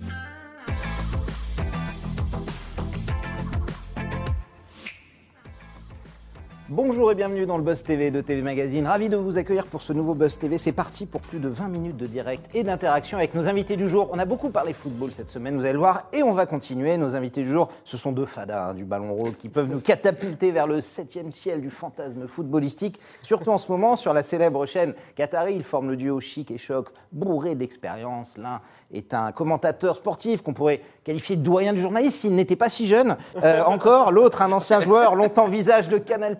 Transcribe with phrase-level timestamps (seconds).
[0.00, 0.27] you
[6.70, 8.86] Bonjour et bienvenue dans le Buzz TV de TV Magazine.
[8.86, 10.58] Ravi de vous accueillir pour ce nouveau Buzz TV.
[10.58, 13.88] C'est parti pour plus de 20 minutes de direct et d'interaction avec nos invités du
[13.88, 14.10] jour.
[14.12, 16.98] On a beaucoup parlé football cette semaine, vous allez le voir, et on va continuer.
[16.98, 19.80] Nos invités du jour, ce sont deux fadas hein, du ballon rôle qui peuvent nous
[19.80, 23.00] catapulter vers le septième ciel du fantasme footballistique.
[23.22, 26.58] Surtout en ce moment, sur la célèbre chaîne Qatari, ils forment le duo chic et
[26.58, 28.36] choc, bourré d'expérience.
[28.36, 28.60] L'un
[28.92, 32.86] est un commentateur sportif qu'on pourrait qualifié de doyen du journaliste s'il n'était pas si
[32.86, 34.12] jeune euh, encore.
[34.12, 36.36] L'autre, un ancien joueur, longtemps visage de Canal+,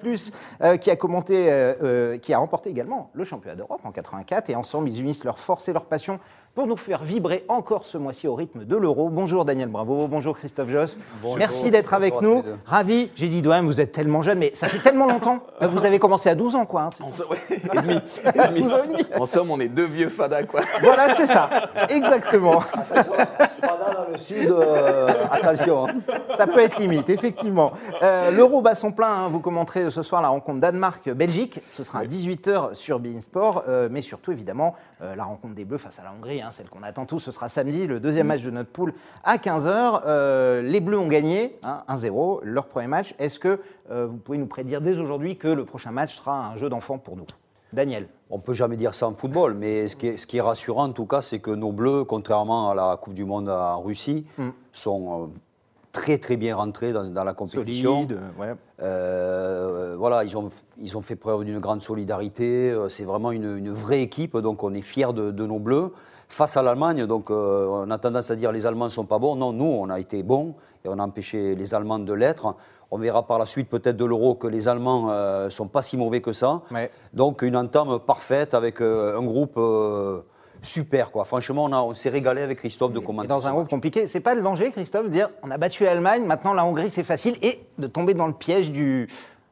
[0.62, 4.50] euh, qui a commenté, euh, qui a remporté également le championnat d'Europe en 84.
[4.50, 6.18] Et ensemble, ils unissent leur force et leur passion
[6.58, 9.10] pour nous faire vibrer encore ce mois-ci au rythme de l'euro.
[9.10, 10.98] Bonjour Daniel Bravo, bonjour Christophe Joss.
[11.36, 12.42] Merci d'être avec nous.
[12.66, 15.38] Ravi, j'ai dit doyen, vous êtes tellement jeune, mais ça fait tellement longtemps.
[15.60, 16.82] Vous avez commencé à 12 ans, quoi.
[16.82, 17.08] Hein, en,
[17.54, 18.96] et demi.
[19.16, 20.62] en somme, on est deux vieux fadas, quoi.
[20.82, 21.48] Voilà, c'est ça.
[21.88, 22.60] Exactement.
[23.62, 25.86] Dans le sud, euh, attention.
[25.86, 25.94] Hein.
[26.36, 27.72] Ça peut être limite, effectivement.
[28.02, 29.24] Euh, l'euro bat son plein.
[29.24, 29.28] Hein.
[29.28, 31.60] Vous commenterez ce soir la rencontre Danemark-Belgique.
[31.68, 33.64] Ce sera à 18h sur Bein Sport.
[33.68, 37.06] Euh, mais surtout, évidemment, la rencontre des Bleus face à la Hongrie celle qu'on attend
[37.06, 38.92] tous, ce sera samedi, le deuxième match de notre poule
[39.24, 40.02] à 15h.
[40.06, 43.14] Euh, les Bleus ont gagné 1-0 leur premier match.
[43.18, 46.56] Est-ce que euh, vous pouvez nous prédire dès aujourd'hui que le prochain match sera un
[46.56, 47.26] jeu d'enfant pour nous?
[47.72, 50.38] Daniel on ne peut jamais dire ça en football, mais ce qui est, ce qui
[50.38, 53.48] est rassurant en tout cas, c'est que nos Bleus, contrairement à la Coupe du Monde
[53.48, 54.48] en Russie, mm.
[54.72, 55.26] sont euh,
[55.92, 57.94] très très bien rentrés dans, la compétition.
[57.94, 58.54] Solide, ouais.
[59.96, 62.76] voilà, ils ont, ils ont fait preuve d'une grande solidarité.
[62.88, 65.92] C'est vraiment une, vraie équipe, donc on est fiers de, de nos Bleus
[66.28, 67.06] face à l'Allemagne.
[67.06, 69.36] Donc euh, on a tendance à dire les Allemands ne sont pas bons.
[69.36, 72.54] Non, nous, on a été bons et on a empêché les Allemands de l'être.
[72.90, 75.82] On verra par la suite peut-être de l'Euro que les Allemands ne euh, sont pas
[75.82, 76.62] si mauvais que ça.
[77.12, 79.58] Donc une entame parfaite avec euh, un groupe
[80.62, 81.10] super.
[81.10, 81.24] Quoi.
[81.24, 83.28] Franchement, on, on s'est régalé avec Christophe de commenter.
[83.28, 86.24] Dans un groupe compliqué, c'est pas le danger, Christophe, de dire on a battu l'Allemagne,
[86.24, 89.08] maintenant la Hongrie c'est facile, et de tomber dans le piège du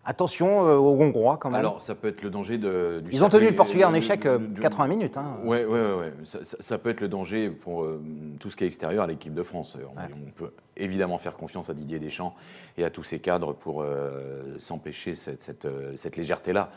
[0.09, 1.59] Attention euh, aux Hongrois quand même.
[1.59, 3.03] Alors ça peut être le danger de.
[3.11, 5.19] Ils ont tenu le Portugais en échec 80 euh, minutes.
[5.43, 8.01] Oui, ouais, ouais, Ça, peut être le danger pour euh,
[8.39, 9.77] tout ce qui est extérieur à l'équipe de France.
[9.97, 12.37] On, peut évidemment faire confiance à Didier Deschamps
[12.79, 13.85] et à tous ses cadres pour
[14.59, 16.71] s'empêcher cette, cette, légèreté-là.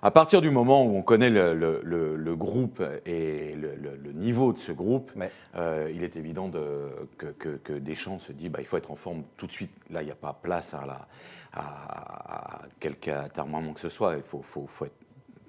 [0.00, 5.10] à partir du moment où on connaît le, groupe et le, niveau de ce groupe,
[5.56, 6.60] il est évident de,
[7.18, 9.72] que, que, que, Deschamps se dit bah, il faut être en forme tout de suite.
[9.90, 11.01] Là, il n'y a pas place à la
[11.52, 14.16] à, quelque atermoiement que ce soit.
[14.16, 14.42] Il faut,
[14.84, 14.92] être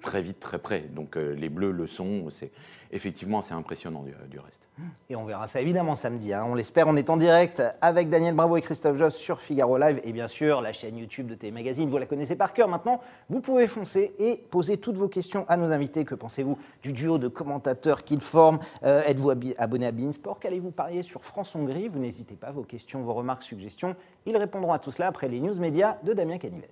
[0.04, 0.80] très vite, très près.
[0.82, 2.26] Donc euh, les Bleus le sont.
[2.30, 2.52] C'est
[2.92, 4.68] effectivement assez impressionnant du, reste.
[5.10, 6.32] Et on verra ça évidemment samedi.
[6.32, 6.44] Hein.
[6.46, 6.86] On l'espère.
[6.86, 10.28] On est en direct avec Daniel Bravo et Christophe Joss sur Figaro Live et bien
[10.28, 11.90] sûr la chaîne YouTube de Télé Magazine.
[11.90, 13.00] Vous la connaissez par cœur maintenant.
[13.28, 16.04] Vous pouvez foncer et poser toutes vos questions à nos invités.
[16.04, 21.02] Que pensez-vous du duo de commentateurs qu'ils forment euh, Êtes-vous abonné à Beansport Qu'allez-vous parier
[21.02, 22.52] sur France-Hongrie Vous n'hésitez pas.
[22.52, 23.96] Vos questions, vos remarques, suggestions.
[24.26, 26.64] Ils répondront à tout cela après les news médias de Damien Canives.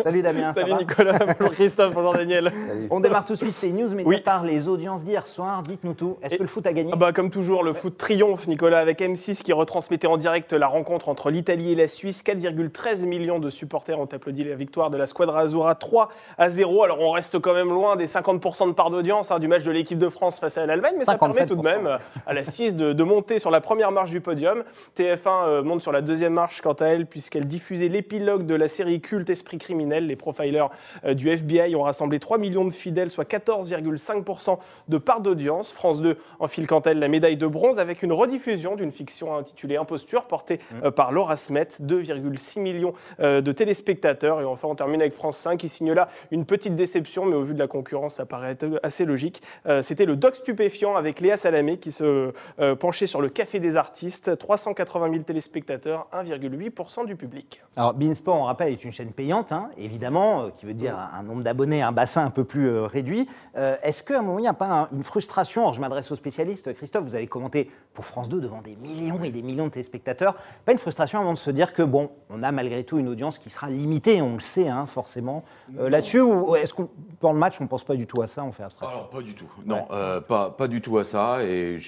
[0.00, 0.52] Salut Damien.
[0.52, 2.52] Salut Nicolas, bonjour Christophe, bonjour Daniel.
[2.90, 4.20] On démarre tout de suite ces news, mais oui.
[4.20, 5.62] par les audiences d'hier soir.
[5.62, 6.18] Dites-nous tout.
[6.22, 9.00] Est-ce que le foot a gagné ah bah, Comme toujours, le foot triomphe, Nicolas, avec
[9.00, 12.22] M6 qui retransmettait en direct la rencontre entre l'Italie et la Suisse.
[12.22, 16.82] 4,13 millions de supporters ont applaudi la victoire de la Squadra Azzurra 3 à 0.
[16.82, 19.70] Alors on reste quand même loin des 50% de part d'audience hein, du match de
[19.70, 22.74] l'équipe de France face à l'Allemagne, mais ça permet tout de même à la 6
[22.74, 24.64] de, monter sur la première marche du podium.
[24.98, 28.66] TF1 euh, monte sur la deuxième marche quant à elle, puisqu'elle diffusait l'épilogue de la
[28.66, 30.08] série culte Esprit criminel.
[30.08, 30.66] Les profilers
[31.04, 34.58] euh, du FBI ont rassemblé 3 millions de fidèles, soit 14,5%
[34.88, 35.72] de part d'audience.
[35.72, 39.36] France 2 enfile quant à elle la médaille de bronze avec une rediffusion d'une fiction
[39.36, 40.86] intitulée Imposture portée mmh.
[40.86, 44.40] euh, par Laura Smet, 2,6 millions euh, de téléspectateurs.
[44.40, 47.44] Et enfin, on termine avec France 5 qui signe là une petite déception, mais au
[47.44, 49.42] vu de la concurrence, ça paraît assez logique.
[49.82, 52.32] C'était le doc stupéfiant avec Léa Salamé qui se
[52.78, 57.62] penchait sur le Café des artistes, 380 000 téléspectateurs, 1,8% du public.
[57.76, 61.22] Alors, Beansport, on rappelle, est une chaîne payante, hein, évidemment euh, qui veut dire un,
[61.22, 63.28] nombre d'abonnés, un bassin un peu plus euh, réduit.
[63.56, 65.62] Euh, est-ce qu'à un moment, il n'y a pas une frustration?
[65.62, 66.72] Alors, je m'adresse aux spécialistes.
[66.74, 70.34] Christophe, vous avez commenté pour France 2 devant des millions et des millions de téléspectateurs.
[70.64, 73.38] Pas une frustration avant de se dire que, bon, on a malgré tout une audience
[73.38, 75.44] qui sera limitée, on le sait, hein, forcément,
[75.74, 76.88] là-dessus Ou est-ce qu'on,
[77.20, 78.98] pendant le match, on ne pense pas du tout à ça On fait abstraction?
[78.98, 79.48] Alors, pas du tout.
[79.64, 79.86] Non,
[80.28, 81.42] pas, pas du tout à ça.
[81.42, 81.78] Et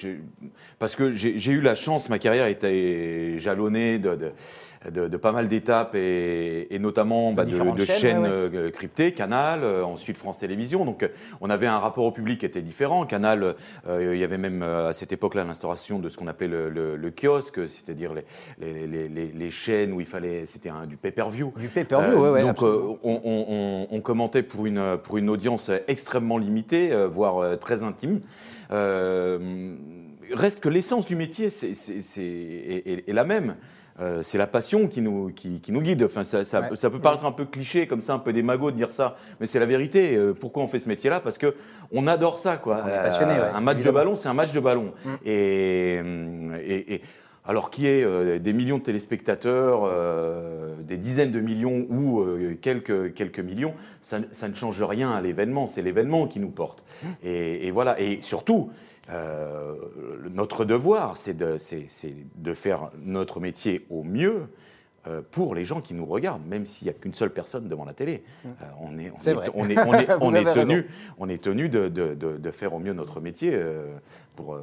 [0.77, 4.33] parce que j'ai eu la chance, ma carrière était jalonnée de, de
[4.89, 8.29] de, pas mal d'étapes et, notamment bah, de, chaînes,
[8.71, 10.85] cryptées, Canal, ensuite France Télévisions.
[10.85, 11.09] Donc
[11.41, 13.05] on avait un rapport au public qui était différent.
[13.05, 13.55] Canal,
[13.87, 18.13] il y avait même à cette époque-là l'instauration de ce qu'on appelait le, kiosque, c'est-à-dire
[18.59, 21.53] les, les, chaînes où il fallait, c'était du pay-per-view.
[21.57, 22.41] Du pay-per-view, oui.
[22.41, 28.21] Donc on, on, commentait pour une, pour une audience extrêmement limitée, voire très intime.
[28.69, 31.71] reste que l'essence du métier c'est,
[32.21, 33.55] est, la même.
[34.01, 36.03] Euh, c'est la passion qui nous, qui, nous guide.
[36.03, 38.91] Enfin, ça, ça, peut paraître un peu cliché, comme ça, un peu démago de dire
[38.91, 40.15] ça, mais c'est la vérité.
[40.15, 41.19] Euh, pourquoi on fait ce métier-là?
[41.19, 41.55] Parce que
[41.91, 42.83] on adore ça, quoi.
[42.87, 44.93] Euh, un match de ballon, c'est un match de ballon.
[45.03, 45.09] Mm.
[45.25, 46.01] Et,
[46.67, 47.01] et,
[47.45, 49.89] alors qu'il y ait des millions de téléspectateurs,
[50.81, 52.23] des dizaines de millions ou
[52.61, 55.65] quelques, quelques millions, ça, ne change rien à l'événement.
[55.65, 56.83] C'est l'événement qui nous porte.
[57.01, 57.07] Mm.
[57.23, 57.99] Et, voilà.
[57.99, 58.69] Et surtout,
[59.11, 59.75] euh,
[60.31, 61.57] notre devoir, c'est de,
[62.35, 64.47] de, faire notre métier au mieux
[65.31, 67.93] pour les gens qui nous regardent, même s'il n'y a qu'une seule personne devant la
[67.93, 68.23] télé.
[68.43, 68.47] Mmh.
[68.47, 70.87] Euh, on, est, on, est, on, est, on, est, on, est, tenu,
[71.17, 73.51] on est tenu de, de, de, faire au mieux notre métier.
[73.53, 73.95] Euh,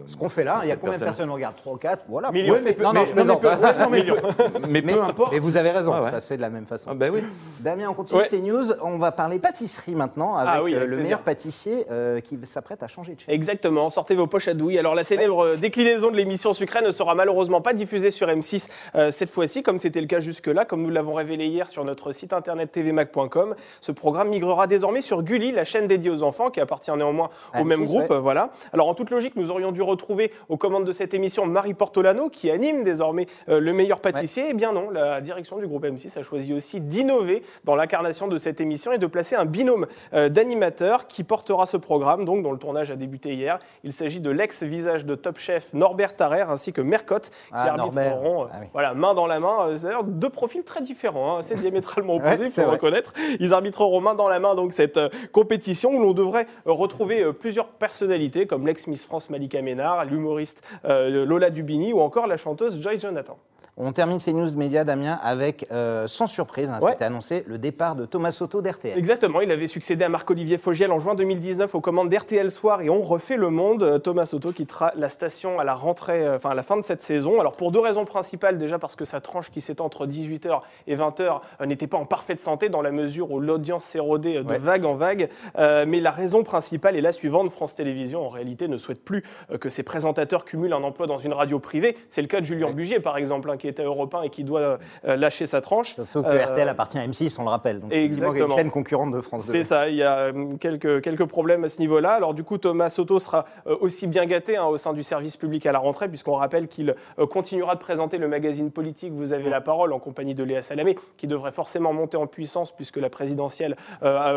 [0.07, 2.33] Ce qu'on fait là, il y a combien de personnes regardent 3 ou 4 Voilà.
[2.33, 2.57] Millions.
[2.65, 3.43] mais, non, non, je plaisante.
[4.69, 5.35] Mais, peu importe.
[5.35, 6.89] Et vous avez raison, ça se fait de la même façon.
[6.91, 7.21] Ah, bah oui.
[7.61, 8.73] Damien, on continue ces news.
[8.83, 12.89] On va parler pâtisserie maintenant avec ah euh, le meilleur pâtissier euh, qui s'apprête à
[12.89, 13.35] changer de chaîne.
[13.35, 13.91] Exactement.
[13.91, 14.79] Sortez vos poches à douille.
[14.79, 18.69] Alors, la célèbre déclinaison de l'émission Sucré ne sera malheureusement pas diffusée sur M6
[19.11, 22.33] cette fois-ci, comme c'était le cas jusque-là, comme nous l'avons révélé hier sur notre site
[22.33, 23.55] internet tvmac.com.
[23.81, 27.65] Ce programme migrera désormais sur Gulli, la chaîne dédiée aux enfants, qui appartient néanmoins au
[27.65, 28.13] même groupe.
[28.13, 28.51] Voilà.
[28.73, 32.29] Alors, en toute logique, nous aurions dû retrouver aux commandes de cette émission Marie Portolano,
[32.29, 34.47] qui anime désormais euh, le meilleur pâtissier.
[34.51, 38.37] Eh bien non, la direction du groupe M6 a choisi aussi d'innover dans l'incarnation de
[38.37, 42.53] cette émission et de placer un binôme euh, d'animateurs qui portera ce programme, donc dont
[42.53, 43.61] le tournage a débuté hier.
[43.85, 48.45] Il s'agit de l'ex-visage de Top Chef Norbert Tarrer ainsi que Mercotte, qui ah, arbitreront
[48.45, 49.75] euh, ah voilà, main dans la main.
[49.75, 53.13] D'ailleurs deux profils très différents, hein, assez diamétralement opposés, il faut reconnaître.
[53.41, 54.99] Ils arbitreront main dans la main donc cette
[55.33, 61.51] compétition où l'on devrait retrouver plusieurs personnalités comme l'ex-Miss France Malika Ménard, l'humoriste euh, Lola
[61.51, 63.39] Dubini ou encore la chanteuse Joy Jonathan.
[63.79, 67.95] On termine ces news médias, Damien, avec, euh, sans surprise, hein, c'était annoncé, le départ
[67.95, 68.97] de Thomas Soto d'RTL.
[68.97, 72.89] Exactement, il avait succédé à Marc-Olivier Fogiel en juin 2019 aux commandes d'RTL Soir et
[72.89, 73.83] on refait le monde.
[73.83, 76.87] Euh, Thomas Soto quittera la station à la rentrée, euh, enfin à la fin de
[76.87, 77.39] cette saison.
[77.39, 80.97] Alors pour deux raisons principales, déjà parce que sa tranche qui s'étend entre 18h et
[80.97, 84.95] 20h n'était pas en parfaite santé dans la mesure où l'audience s'érodait de vague en
[84.95, 85.29] vague.
[85.59, 89.23] mais la raison principale est la suivante, France Télévisions en réalité ne souhaite plus
[89.61, 91.95] que ses présentateurs cumulent un emploi dans une radio privée.
[92.09, 94.79] C'est le cas de Julien Bugier par exemple, hein, qui était européen et qui doit
[95.05, 95.95] euh, lâcher sa tranche.
[95.95, 97.81] Surtout que RTL euh, appartient à M6, on le rappelle.
[97.81, 98.47] Donc exactement.
[98.47, 99.53] une chaîne concurrente de France 2.
[99.53, 102.13] C'est ça, il y a euh, quelques, quelques problèmes à ce niveau-là.
[102.13, 103.45] Alors du coup, Thomas Soto sera
[103.81, 106.95] aussi bien gâté hein, au sein du service public à la rentrée, puisqu'on rappelle qu'il
[107.31, 110.97] continuera de présenter le magazine politique Vous avez la parole en compagnie de Léa Salamé,
[111.17, 113.77] qui devrait forcément monter en puissance puisque la présidentielle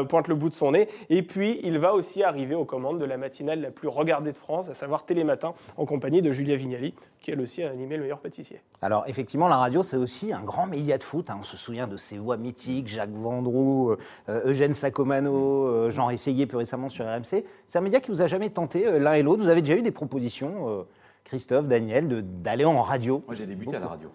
[0.07, 0.87] pointe le bout de son nez.
[1.09, 4.37] Et puis, il va aussi arriver aux commandes de la matinale la plus regardée de
[4.37, 8.03] France, à savoir Télématin, en compagnie de Julia Vignali, qui elle aussi a animé le
[8.03, 8.61] meilleur pâtissier.
[8.81, 11.29] Alors effectivement, la radio, c'est aussi un grand média de foot.
[11.29, 11.37] Hein.
[11.39, 13.95] On se souvient de ses voix mythiques, Jacques Vendroux,
[14.29, 17.43] euh, Eugène Sacomano, euh, Jean Essayé plus récemment sur RMC.
[17.67, 19.43] C'est un média qui vous a jamais tenté euh, l'un et l'autre.
[19.43, 20.85] Vous avez déjà eu des propositions
[21.23, 23.21] Christophe, Daniel, d'aller en radio?
[23.27, 24.09] Moi, j'ai débuté à la radio.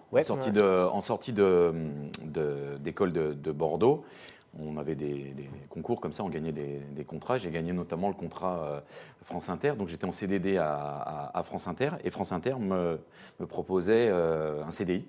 [0.91, 4.03] En sortie d'école de, de, Bordeaux,
[4.59, 5.33] on avait des,
[5.69, 7.37] concours comme ça, on gagnait des, contrats.
[7.37, 8.79] J'ai gagné notamment le contrat euh,
[9.23, 12.99] France Inter, donc j'étais en CDD à, France Inter, et France Inter me,
[13.47, 15.05] proposait euh, un CDI.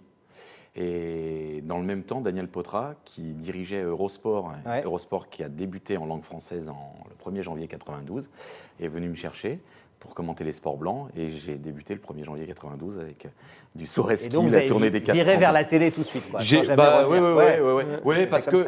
[0.79, 4.53] Et dans le même temps, Daniel Potra, qui dirigeait Eurosport,
[4.85, 8.29] Eurosport qui a débuté en langue française en, le 1er janvier 92,
[8.81, 9.61] est venu me chercher
[10.01, 11.09] pour commenter les sports blancs.
[11.17, 13.27] Et j'ai débuté le 1er janvier 92 avec
[13.75, 16.31] du Soreski, la tournée des 4 viré vers la télé tout de suite.
[16.31, 16.41] Quoi,
[16.77, 18.67] bah, oui, oui, oui, oui, parce que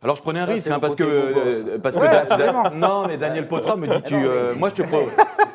[0.00, 3.74] alors je prenais un risque, hein, parce que, euh, parce que non, mais Daniel Potra
[3.74, 4.88] me dit, tu, euh, moi je te,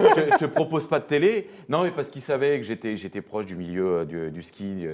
[0.01, 3.45] je, te propose pas de télé, non, mais parce qu'il savait que j'étais, j'étais proche
[3.45, 4.85] du milieu euh, du, ski,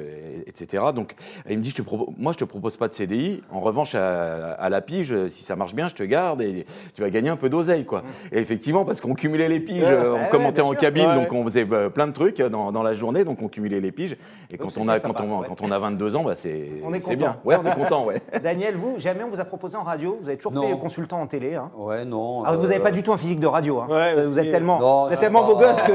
[0.45, 0.83] etc.
[0.93, 1.15] Donc
[1.49, 4.69] il me dit, je te moi je te propose pas de CDI, en revanche à,
[4.69, 7.49] la pige, si ça marche bien, je te garde et tu vas gagner un peu
[7.49, 8.03] d'oseille, quoi.
[8.31, 12.05] Et effectivement, parce qu'on cumulait les piges, on commentait en cabine, donc on faisait plein
[12.05, 14.15] de trucs dans, dans, la journée, donc on cumulait les piges.
[14.51, 17.37] Et quand on a, quand on, quand on a 22 ans, bah c'est, c'est bien.
[17.43, 18.21] Ouais, on est content, ouais.
[18.43, 21.27] Daniel, vous, jamais on vous a proposé en radio Vous avez toujours fait consultant en
[21.27, 22.43] télé hein Ouais, non.
[22.43, 23.79] Alors, vous n'avez pas du tout un physique de radio.
[23.79, 23.87] Hein.
[24.25, 25.93] vous êtes tellement, vous êtes tellement beau gosse que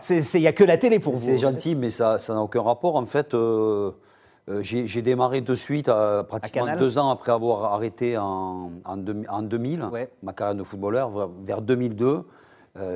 [0.00, 1.18] c'est, il n'y a que la télé pour vous.
[1.18, 2.96] C'est gentil, mais ça n'a aucun rapport.
[2.96, 3.92] En fait, euh,
[4.48, 9.88] euh, j'ai, démarré de suite, euh, pratiquement deux ans après avoir arrêté en, en, 2000,
[10.22, 12.22] ma carrière de footballeur, vers 2002.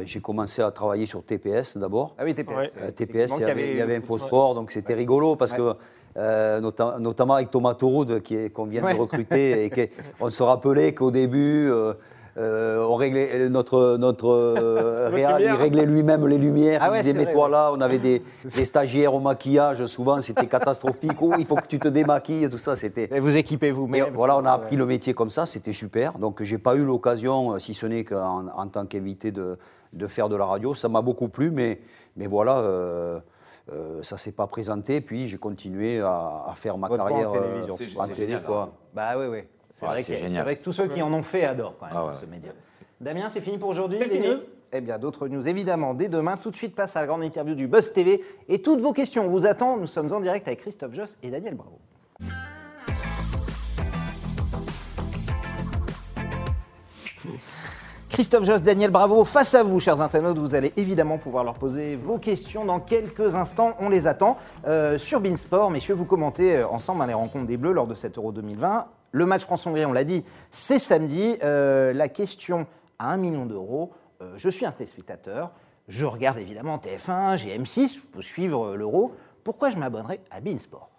[0.05, 2.15] j'ai commencé à travailler sur TPS d'abord.
[2.19, 2.73] Ah oui, TPS.
[2.95, 5.75] TPS, il y, avait, il y avait InfoSport, donc c'était rigolo parce que
[6.17, 9.65] euh, notamment avec Thomas Touroud qu'on vient de recruter.
[9.65, 9.91] et
[10.21, 11.95] on se rappelait qu'au début, euh,
[12.37, 16.81] euh, on réglait, notre, notre réal, il réglait lui-même les lumières.
[16.83, 17.71] Ah il disait Mets-toi là.
[17.73, 19.87] On avait des, stagiaires au maquillage.
[19.87, 21.17] Souvent, c'était catastrophique.
[21.23, 22.49] oh, il faut que tu te démaquilles.
[22.51, 23.09] Tout ça, c'était.
[23.15, 23.87] Et vous équipez vous.
[23.87, 25.47] Mais voilà, on a appris le métier comme ça.
[25.47, 26.19] C'était super.
[26.19, 29.57] Donc, j'ai pas eu l'occasion, si ce n'est qu'en en tant qu'invité, de,
[29.95, 30.75] de, faire de la radio.
[30.75, 31.81] Ça m'a beaucoup plu, mais,
[32.17, 33.23] mais voilà.
[33.71, 37.41] Euh, ça ne s'est pas présenté, puis j'ai continué à, faire ma carrière en euh,
[37.41, 37.77] télévision.
[37.77, 38.63] c'est génial, quoi.
[38.63, 38.77] Hein.
[38.93, 39.39] Bah oui, oui.
[39.73, 42.53] C'est vrai, que tous ceux qui en ont fait adorent quand même ah ce média.
[43.01, 44.29] Damien, c'est fini pour aujourd'hui C'est fini.
[44.75, 46.37] Eh bien, d'autres news, évidemment, dès demain.
[46.37, 48.25] Tout de suite, passe à la grande interview du Buzz TV.
[48.49, 49.77] Et toutes vos questions, on vous attend.
[49.77, 51.79] Nous sommes en direct avec Christophe Joss et Daniel Bravo.
[58.13, 60.37] Christophe Joss, Daniel Bravo, face à vous, chers internautes.
[60.37, 63.75] Vous allez évidemment pouvoir leur poser vos questions dans quelques instants.
[63.81, 65.71] On les attend euh, sur Beansport.
[65.71, 68.87] Messieurs, vous commentez euh, ensemble les rencontres des Bleus lors de cet Euro 2020.
[69.13, 71.39] Le match France-Hongrie, on l'a dit, c'est samedi.
[71.43, 72.67] Euh, la question
[72.99, 73.95] à 1 million d'euros.
[74.37, 75.51] je suis un téléspectateur.
[75.89, 79.15] Je regarde évidemment TF1, j'ai M6 pour suivre l'Euro.
[79.43, 80.91] Pourquoi je m'abonnerai à Beansport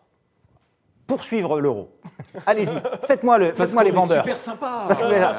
[1.07, 1.89] poursuivre l'euro.
[2.45, 2.73] Allez-y,
[3.05, 4.23] faites-moi le, faites-moi les vendeurs.
[4.23, 4.87] Super sympa.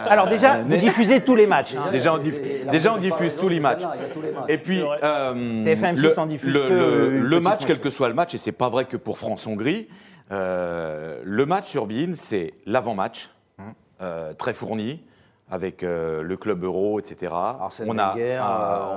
[0.09, 1.75] alors déjà, vous diffusez tous les matchs.
[1.75, 1.91] Hein.
[1.91, 3.83] Déjà, on, déjà, on diffuse tous les matchs.
[4.49, 8.85] Et puis, euh, le, le, match, quel que soit le match, et c'est pas vrai
[8.85, 9.89] que pour France-Hongrie,
[10.33, 13.73] euh, le match sur Bein, c'est l'avant-match, hum.
[14.03, 15.03] euh, très fourni
[15.51, 17.33] avec le club euro, etc.
[17.87, 18.17] on a,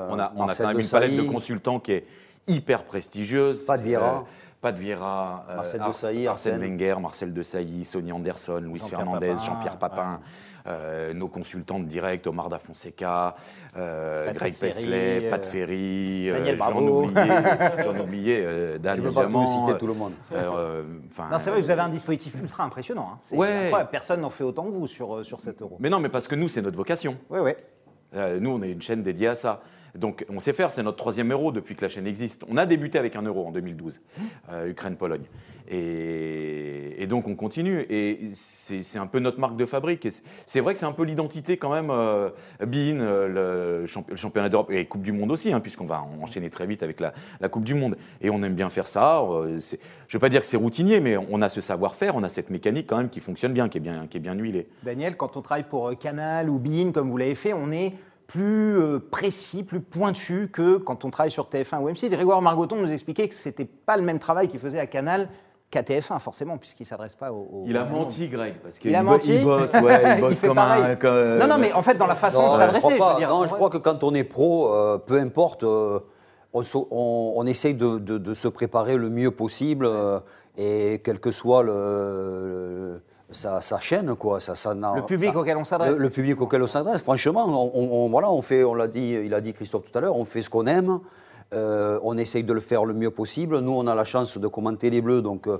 [0.09, 2.05] on a, on a quand même une palette de consultants qui est
[2.47, 3.65] hyper prestigieuse.
[3.65, 3.95] Pas de.
[3.95, 4.25] Pas
[4.63, 10.19] de Vieira, euh, Marcel Desailly, Arsène Wenger, Marcel Desailly, Sonny Anderson, Luis Fernandez, Jean-Pierre Papin,
[10.67, 13.35] euh, nos consultants de direct, Omar Da Fonseca,
[13.77, 19.45] euh, Greg Pesley, Pat Ferry, j'en oubliais, j'en oubliais, Dan, évidemment.
[19.45, 20.13] Pas citer tout le monde.
[20.31, 23.13] non, c'est vrai que vous avez un dispositif ultra impressionnant.
[23.13, 23.35] Hein.
[23.35, 23.71] Ouais.
[23.91, 25.77] Personne n'en fait autant que vous sur, sur cet euro.
[25.79, 27.15] Mais non, mais parce que nous, c'est notre vocation.
[27.29, 27.51] Oui, oui.
[28.41, 29.61] nous, on est une chaîne dédiée à ça.
[29.97, 32.43] Donc on sait faire, c'est notre troisième euro depuis que la chaîne existe.
[32.47, 34.01] On a débuté avec un euro en 2012,
[34.49, 35.25] euh, Ukraine-Pologne.
[35.69, 37.85] Et, donc on continue.
[37.89, 40.07] Et c'est un peu notre marque de fabrique.
[40.45, 42.29] C'est vrai que c'est un peu l'identité quand même, euh,
[42.65, 46.67] BIN, euh, le, championnat d'Europe et Coupe du Monde aussi, hein, puisqu'on va enchaîner très
[46.67, 47.13] vite avec la,
[47.49, 47.97] Coupe du Monde.
[48.21, 49.23] Et on aime bien faire ça.
[49.25, 52.29] je ne veux pas dire que c'est routinier, mais on a ce savoir-faire, on a
[52.29, 54.67] cette mécanique quand même qui fonctionne bien, qui est bien, qui est bien huilée.
[54.83, 57.93] Daniel, quand on travaille pour Canal ou BIN, comme vous l'avez fait, on est
[58.27, 62.09] plus euh, précis, plus pointu que quand on travaille sur TF1 ou M6.
[62.09, 65.29] Grégoire Margoton nous expliquait que ce n'était pas le même travail qu'il faisait à Canal
[65.71, 67.63] qu'à TF1, forcément, puisqu'il ne s'adresse pas au.
[67.65, 70.95] il a menti, Greg, parce qu'il il, il bosse, ouais, il bosse comme un.
[71.39, 73.25] non, non, mais en fait, dans la façon de s'adresser, je.
[73.25, 75.99] Non, crois que quand on est pro, euh, peu importe, euh,
[76.53, 79.89] on, on, essaye de, de, se préparer le mieux possible,
[80.57, 84.39] et quel que soit le sa, chaîne, quoi.
[84.39, 85.97] Ça, ça le public auquel on s'adresse.
[85.97, 87.01] Le, public auquel on s'adresse.
[87.01, 90.15] Franchement, on, voilà, on fait, on l'a dit, il a dit Christophe tout à l'heure,
[90.15, 90.99] on fait ce qu'on aime.
[91.53, 93.59] Euh, on essaye de le faire le mieux possible.
[93.59, 95.59] Nous, on a la chance de commenter les Bleus, donc euh,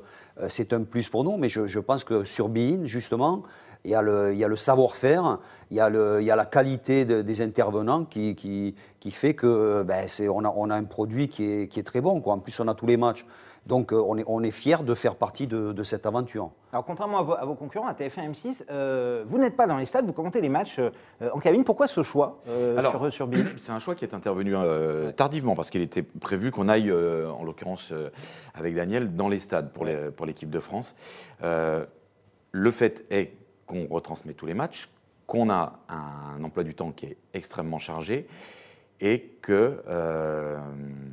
[0.49, 1.37] c'est un plus pour nous.
[1.37, 3.43] Mais je, pense que sur Bein, justement,
[3.85, 5.39] il y a le, le savoir-faire,
[5.71, 5.89] il, y a
[6.35, 11.29] la qualité des intervenants qui, qui, fait que ben, on, a, on, a, un produit
[11.29, 12.19] qui est, qui est très bon.
[12.19, 12.33] Quoi.
[12.33, 13.25] En plus, on a tous les matchs.
[13.67, 16.51] Donc euh, on est, on est fiers de faire partie de, cette aventure.
[16.71, 20.05] Alors contrairement à vos, concurrents, à TF1 M6, euh, vous n'êtes pas dans les stades,
[20.05, 20.89] vous commentez les matchs euh,
[21.33, 21.63] en cabine.
[21.63, 24.55] Pourquoi ce choix sur, sur C'est un choix qui est intervenu
[25.15, 27.93] tardivement parce qu'il était prévu qu'on aille, en l'occurrence
[28.53, 30.95] avec Daniel, dans les stades pour l'équipe de France.
[31.41, 33.33] le fait est
[33.65, 34.89] qu'on retransmet tous les matchs,
[35.25, 38.27] qu'on a un emploi du temps qui est extrêmement chargé
[38.99, 40.57] et que euh,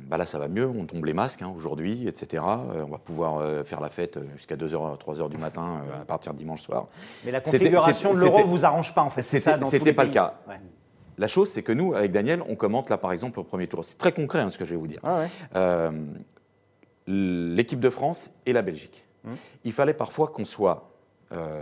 [0.07, 2.43] bah là ça va mieux, on tombe les masques hein, aujourd'hui, etc.
[2.43, 6.33] Euh, on va pouvoir euh, faire la fête jusqu'à 2h, 3h du matin à partir
[6.33, 6.87] de dimanche soir.
[7.23, 9.21] Mais la configuration de l'euro vous arrange pas en fait.
[9.21, 10.39] C'était pas le cas.
[11.17, 13.85] La chose, c'est que nous, avec Daniel, on commente là par exemple au premier tour.
[13.85, 14.99] C'est très concret hein, ce que je vais vous dire.
[15.03, 15.89] Ah
[17.07, 19.05] l'équipe de France et la Belgique.
[19.27, 19.35] Hum.
[19.63, 20.91] Il fallait parfois qu'on soit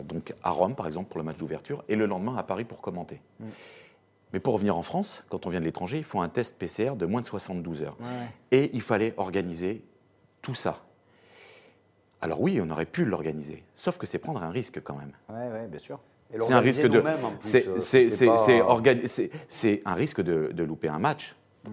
[0.07, 2.79] donc à Rome par exemple pour le match d'ouverture et le lendemain à Paris pour
[2.79, 3.19] commenter.
[3.41, 3.49] Hum.
[4.33, 6.95] Mais pour revenir en France, quand on vient de l'étranger, il faut un test PCR
[6.95, 7.97] de moins de 72 heures.
[8.51, 9.83] Et il fallait organiser
[10.41, 10.83] tout ça.
[12.19, 15.11] Alors oui, on aurait pu l'organiser, sauf que c'est prendre un risque quand même.
[15.29, 15.99] Oui, ouais, bien sûr.
[16.39, 17.03] C'est un risque de.
[19.47, 21.35] C'est un risque de, louper un match.
[21.65, 21.69] Mm.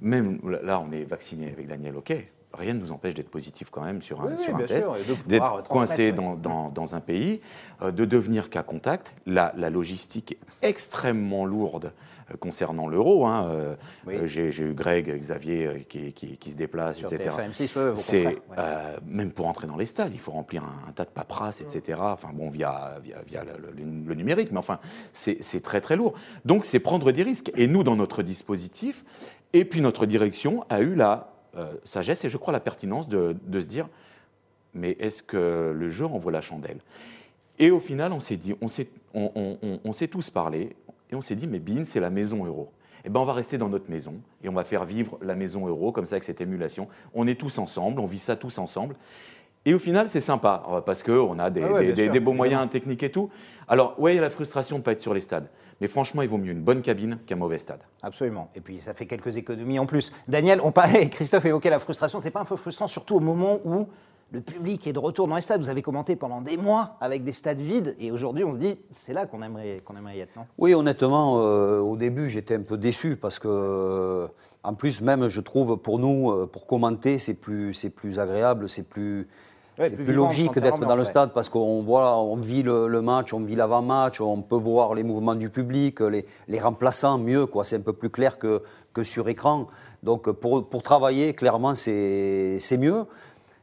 [0.00, 2.14] Même là, on est vacciné avec Daniel, ok.
[2.58, 4.34] Rien ne nous empêche d'être positif quand même sur un,
[4.66, 4.88] test,
[5.26, 7.40] d'être coincé dans, un pays,
[7.82, 9.14] euh, de devenir cas contact.
[9.26, 11.92] La, la logistique est extrêmement lourde
[12.30, 13.26] euh, concernant l'euro.
[13.26, 13.76] Hein, euh,
[14.26, 17.34] j'ai, eu Greg, Xavier qui, se déplacent, etc.
[17.94, 18.38] C'est
[19.06, 21.98] même pour entrer dans les stades, il faut remplir un, tas de paperasses, etc.
[22.02, 24.80] Enfin bon, via, via, le, numérique, mais enfin
[25.12, 26.14] c'est très très lourd.
[26.44, 27.52] Donc c'est prendre des risques.
[27.56, 29.04] Et nous, dans notre dispositif,
[29.52, 33.34] et puis notre direction a eu la euh, sagesse et je crois la pertinence de,
[33.52, 33.88] se dire
[34.74, 36.78] mais est-ce que le jeu envoie la chandelle?
[37.58, 40.76] Et au final, on s'est dit, on s'est, on, s'est tous parlé
[41.10, 42.70] et on s'est dit mais Bean, c'est la maison euro.
[43.04, 45.66] Eh ben, on va rester dans notre maison et on va faire vivre la maison
[45.66, 46.88] euro comme ça avec cette émulation.
[47.14, 48.94] On est tous ensemble, on vit ça tous ensemble.
[49.64, 53.10] Et au final, c'est sympa euh, parce qu'on a des, ah beaux moyens techniques et
[53.10, 53.30] tout.
[53.66, 55.48] Alors, oui, il y a la frustration de ne pas être sur les stades.
[55.80, 57.80] Mais franchement, il vaut mieux une bonne cabine qu'un mauvais stade.
[58.02, 58.50] Absolument.
[58.54, 60.12] Et puis, ça fait quelques économies en plus.
[60.26, 62.20] Daniel, on parlait, Christophe évoquait la frustration.
[62.20, 63.86] C'est pas un peu frustrant, surtout au moment où
[64.30, 65.60] le public est de retour dans les stades.
[65.60, 67.96] Vous avez commenté pendant des mois avec des stades vides.
[67.98, 70.46] Et aujourd'hui, on se dit, c'est là qu'on aimerait, qu'on aimerait y être, non?
[70.58, 74.28] Oui, honnêtement, euh, au début, j'étais un peu déçu parce que,
[74.62, 78.68] en plus, même, je trouve, pour nous, euh, pour commenter, c'est plus, c'est plus agréable,
[78.68, 79.28] c'est plus
[79.78, 83.40] c'est plus, logique d'être dans le stade parce qu'on voit, on vit le, match, on
[83.40, 87.64] vit l'avant-match, on peut voir les mouvements du public, les, les remplaçants mieux, quoi.
[87.64, 89.68] C'est un peu plus clair que, que sur écran.
[90.02, 93.04] Donc pour, pour travailler, clairement, c'est mieux.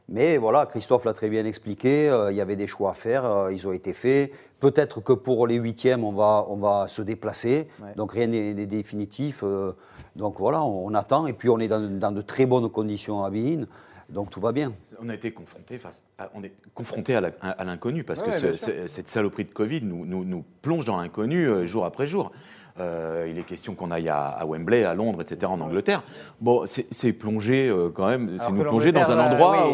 [0.08, 3.24] Mais voilà, Christophe l'a très bien expliqué, euh, il y avait des choix à faire,
[3.24, 4.30] euh, ils ont été faits.
[4.60, 9.40] Peut-être que pour les huitièmes, on va, on va se déplacer, donc rien n'est définitif.
[9.42, 9.72] Euh,
[10.14, 13.30] donc voilà, on, attend, et puis on est dans, dans de très bonnes conditions à
[13.30, 13.66] Bine.
[14.08, 14.72] Donc tout va bien.
[15.02, 16.02] On a été confronté face,
[16.34, 20.96] on est confronté à l'inconnu parce que cette saloperie de Covid nous, nous, plonge dans
[20.96, 22.30] l'inconnu euh, jour après jour.
[22.78, 26.02] Euh, il est question qu'on aille à, Wembley, à Londres, etc., en Angleterre.
[26.42, 29.70] Bon, c'est plonger euh, quand même, c'est nous plonger dans un endroit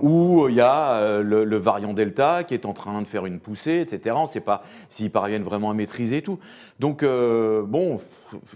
[0.00, 3.80] où, il y a le, variant Delta qui est en train de faire une poussée,
[3.80, 4.14] etc.
[4.16, 6.38] On ne sait pas s'ils parviennent vraiment à maîtriser tout.
[6.78, 7.98] Donc, bon.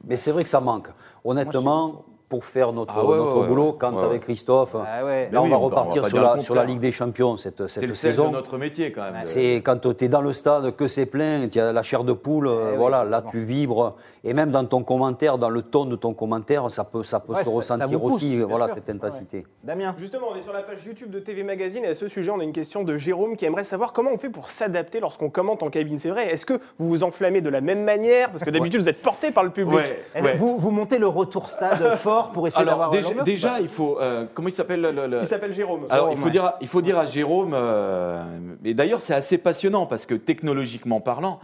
[0.07, 0.89] Mais c'est vrai que ça manque.
[1.25, 3.77] Honnêtement pour faire notre, ah notre boulot.
[3.79, 7.37] Quand avec Christophe, ah là, on va repartir sur, la, sur la Ligue des Champions
[7.37, 8.27] cette, cette le saison.
[8.27, 9.27] C'est notre métier quand même.
[9.27, 12.13] C'est quand tu es dans le stade, que c'est plein, tu as la chair de
[12.13, 13.95] poule, eh voilà, là tu vibres.
[14.25, 17.35] Et même dans ton commentaire, dans le ton de ton commentaire, ça peut, ça peut
[17.35, 19.47] se ressentir aussi, voilà, cette intensité.
[19.63, 22.31] Damien Justement, on est sur la page YouTube de TV Magazine et à ce sujet,
[22.31, 25.31] on a une question de Jérôme qui aimerait savoir comment on fait pour s'adapter lorsqu'on
[25.31, 25.99] commente en cabine.
[25.99, 28.31] C'est vrai, est-ce que vous vous enflammez de la même manière?
[28.31, 29.81] Parce que d'habitude, vous êtes porté par le public.
[30.37, 33.99] Vous, vous montez le retour stade fort pour essayer d'avoir déjà, déjà il faut.
[34.01, 35.87] Euh, comment il s'appelle le, Il s'appelle Jérôme.
[35.91, 37.53] Alors, il, faut dire, il faut dire à Jérôme.
[37.55, 38.23] Euh,
[38.65, 41.41] et d'ailleurs, c'est assez passionnant parce que technologiquement parlant,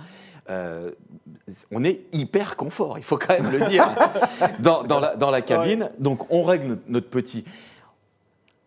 [0.50, 0.90] euh,
[1.70, 3.94] on est hyper confort, il faut quand même le dire,
[4.60, 5.90] dans, la, dans, la, cabine.
[5.98, 7.44] Donc, on règle notre petit.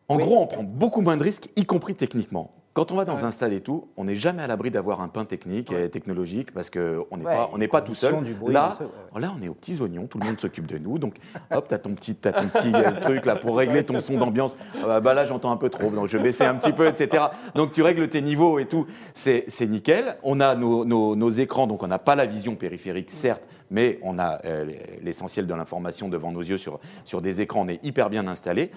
[0.07, 2.51] En gros, on prend beaucoup moins de risques, y compris techniquement.
[2.77, 5.07] Quand on va dans un stade et tout, on n'est jamais à l'abri d'avoir un
[5.07, 8.13] pain technique et technologique parce qu'on n'est pas, on n'est pas tout seul.
[8.47, 8.77] là,
[9.15, 10.99] là, on est aux petits oignons, tout le monde s'occupe de nous.
[10.99, 11.15] Donc,
[11.49, 14.19] hop, tu as ton petit, as ton petit euh, truc là pour régler ton son
[14.19, 14.55] d'ambiance.
[14.87, 17.23] Ah bah là, j'entends un peu trop, donc je vais baisser un petit peu, etc.
[17.55, 18.85] Donc, tu règles tes niveaux et tout.
[19.15, 20.15] C'est nickel.
[20.21, 24.19] On a nos, nos, écrans, donc on n'a pas la vision périphérique, certes, mais on
[24.19, 27.61] a euh, l'essentiel de l'information devant nos yeux sur, sur des écrans.
[27.61, 28.69] On est hyper bien installé.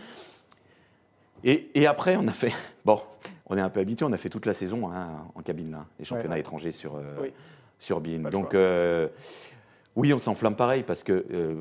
[1.45, 2.53] Et, et après, on a fait.
[2.87, 2.99] Bon,
[3.51, 5.85] on est un peu habitué, on a fait toute la saison hein, en cabine, là,
[5.99, 7.29] les championnats étrangers sur, euh,
[7.79, 8.31] sur BIN.
[8.31, 9.09] Donc, euh,
[9.97, 11.57] oui, on s'enflamme pareil parce que euh,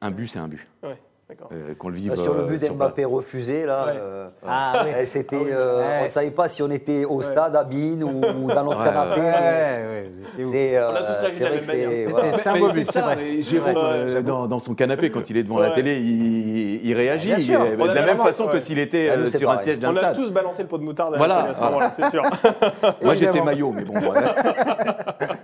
[0.00, 0.66] un but, c'est un but.
[1.52, 2.10] Euh, qu'on le vive.
[2.10, 5.06] Bah, sur le but d'Mbappé refusé, là, euh, ah, oui.
[5.06, 8.20] c'était, ah euh, on ne savait pas si on était au stade à Bine ou,
[8.48, 9.20] dans notre canapé.
[10.40, 15.36] C'est, on a tous la même C'est ça, Jérôme, dans, dans, son canapé, quand il
[15.36, 17.30] est devant la télé, il, il réagit.
[17.32, 20.16] De la même façon que s'il était ah, sur un siège d'un stade.
[20.16, 22.22] On a tous balancé le pot de moutarde voilà, à ce moment-là, c'est sûr.
[23.02, 23.94] Moi, j'étais maillot, mais bon.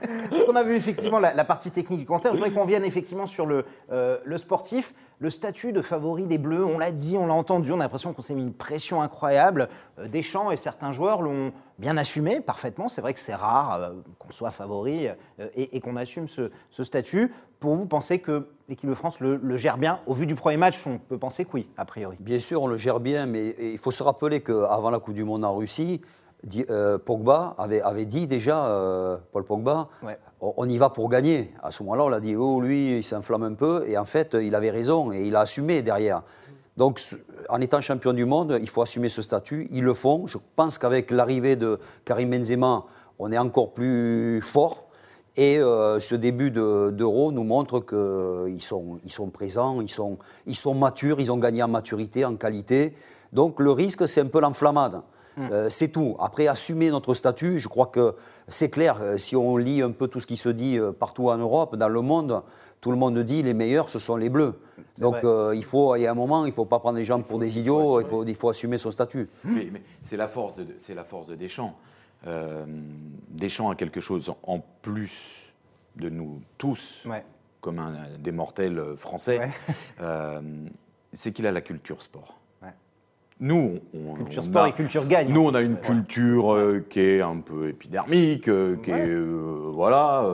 [0.48, 2.32] On a vu effectivement la partie technique du commentaire.
[2.32, 3.64] Je voudrais qu'on vienne effectivement sur le
[4.36, 7.84] sportif le statut de favori des Bleus, on l'a dit, on l'a entendu, on a
[7.84, 9.68] l'impression qu'on s'est mis une pression incroyable.
[9.98, 12.88] Euh, Deschamps et certains joueurs l'ont bien assumé parfaitement.
[12.88, 16.50] C'est vrai que c'est rare euh, qu'on soit favori euh, et, qu'on assume ce,
[16.84, 17.32] statut.
[17.58, 20.86] Pour vous, pensez que l'équipe de France le, gère bien Au vu du premier match,
[20.86, 22.16] on peut penser que oui, a priori.
[22.20, 25.24] Bien sûr, on le gère bien, mais il faut se rappeler qu'avant la Coupe du
[25.24, 26.00] Monde en Russie,
[27.04, 29.88] Pogba avait, avait, dit déjà, Paul Pogba,
[30.40, 31.52] on y va pour gagner.
[31.62, 33.84] À ce moment-là, on l'a dit, oh, lui, il s'inflamme un peu.
[33.88, 36.22] Et en fait, il avait raison et il a assumé derrière.
[36.76, 37.00] Donc,
[37.48, 39.68] en étant champion du monde, il faut assumer ce statut.
[39.72, 40.28] Ils le font.
[40.28, 42.84] Je pense qu'avec l'arrivée de Karim Benzema,
[43.18, 44.84] on est encore plus fort.
[45.36, 50.56] Et euh, ce début d'Euro nous montre qu'ils sont, ils sont présents, ils sont, ils
[50.56, 52.94] sont matures, ils ont gagné en maturité, en qualité.
[53.32, 55.00] Donc le risque, c'est un peu l'enflammade.
[55.38, 55.52] Mm.
[55.52, 56.16] Euh, c'est tout.
[56.18, 58.14] Après, assumer notre statut, je crois que
[58.48, 58.98] c'est clair.
[59.00, 61.76] Euh, si on lit un peu tout ce qui se dit euh, partout en Europe,
[61.76, 62.42] dans le monde,
[62.80, 64.54] tout le monde dit les meilleurs, ce sont les bleus.
[64.98, 67.20] Donc il faut, il y a un moment, il ne faut pas prendre les gens
[67.20, 69.28] pour des idiots, il faut, il faut, assumer son statut.
[69.44, 69.68] Mais,
[70.00, 71.74] c'est la, force de, la force de Deschamps.
[73.30, 75.52] Deschamps a quelque chose en plus
[75.96, 77.04] de nous tous,
[77.60, 79.50] comme un, des mortels français,
[81.12, 82.37] c'est qu'il a la culture sport.
[83.40, 85.32] Nous, on, culture sport et culture gagne.
[85.32, 89.70] Nous, on a une culture euh, qui est un peu épidermique, euh, qui est euh,
[89.72, 90.24] voilà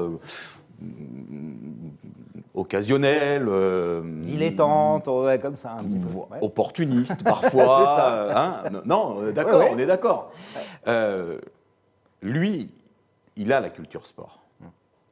[2.55, 3.49] occasionnelle,
[4.23, 5.77] dilettante, ouais, comme ça,
[6.41, 7.85] opportuniste parfois.
[7.85, 8.63] ça.
[8.65, 8.83] Hein.
[8.85, 10.33] non, d'accord, on est d'accord.
[12.23, 12.71] lui,
[13.37, 14.41] il a la culture sport.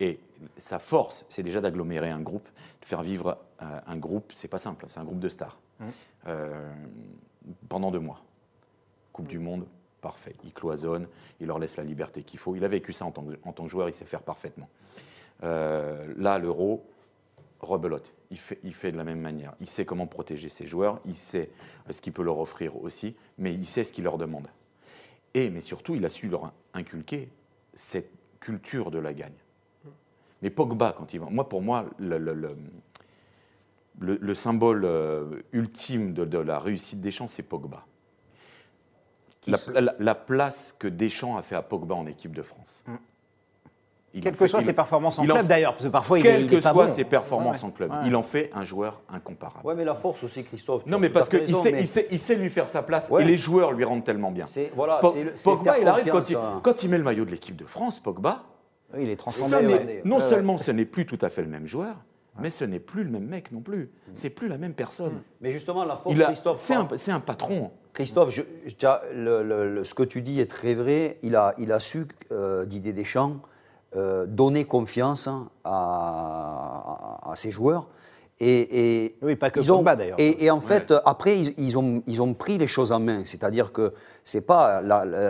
[0.00, 0.18] Et
[0.56, 2.48] sa force, c'est déjà d'agglomérer un groupe,
[2.80, 4.32] de faire vivre un groupe.
[4.34, 5.58] C'est pas simple, c'est un groupe de stars.
[5.80, 6.30] Mmh
[7.68, 8.22] pendant deux mois.
[9.12, 9.66] Coupe du Monde,
[10.00, 10.34] parfait.
[10.44, 11.08] Il cloisonne,
[11.40, 12.56] il leur laisse la liberté qu'il faut.
[12.56, 14.68] Il a vécu ça en tant que, joueur, il sait faire parfaitement.
[15.42, 16.84] Euh, là, l'euro,
[17.60, 18.12] rebelote.
[18.30, 19.54] Il fait, de la même manière.
[19.60, 21.50] Il sait comment protéger ses joueurs, il sait
[21.90, 24.48] ce qu'il peut leur offrir aussi, mais il sait ce qu'il leur demande.
[25.34, 27.30] Et, mais surtout, il a su leur inculquer
[27.74, 29.32] cette culture de la gagne.
[30.42, 31.26] Mais Pogba, quand il va.
[31.26, 32.18] Moi, pour moi, le,
[34.34, 37.84] symbole euh, ultime de, la réussite Deschamps, c'est Pogba.
[39.46, 42.84] La, place que Deschamps a fait à Pogba en équipe de France.
[42.86, 42.94] Mm.
[44.20, 46.88] Quelles que soient ses performances en club d'ailleurs, parce que parfois il, Quelles que soient
[46.88, 49.66] ses performances en club, il en fait un joueur incomparable.
[49.66, 50.84] Ouais, mais la force aussi, Christophe.
[50.86, 53.84] Non, mais parce qu'il sait, il sait, lui faire sa place et les joueurs lui
[53.84, 54.46] rendent tellement bien.
[54.74, 55.00] Voilà,
[55.44, 58.44] Pogba, il arrive quand il, quand il, met le maillot de l'équipe de France, Pogba.
[58.98, 60.02] il est transformé.
[60.04, 61.96] Non seulement ce n'est plus tout à fait le même joueur,
[62.38, 63.90] mais ce n'est plus le même mec non plus.
[64.14, 65.22] C'est plus la même personne.
[65.40, 66.58] Mais justement, la force, Christophe.
[66.96, 67.70] C'est un, patron.
[67.92, 71.18] Christophe, je, ce que tu dis est très vrai.
[71.22, 73.40] Il a, il a su, euh, Didier Deschamps,
[73.96, 75.28] euh, donner confiance
[75.64, 77.88] à, à, ses joueurs.
[78.44, 80.16] Et, oui, pas que ils d'ailleurs.
[80.18, 83.20] Et, en fait, après, ils, ont, ils ont pris les choses en main.
[83.24, 83.92] C'est-à-dire que
[84.24, 84.82] c'est pas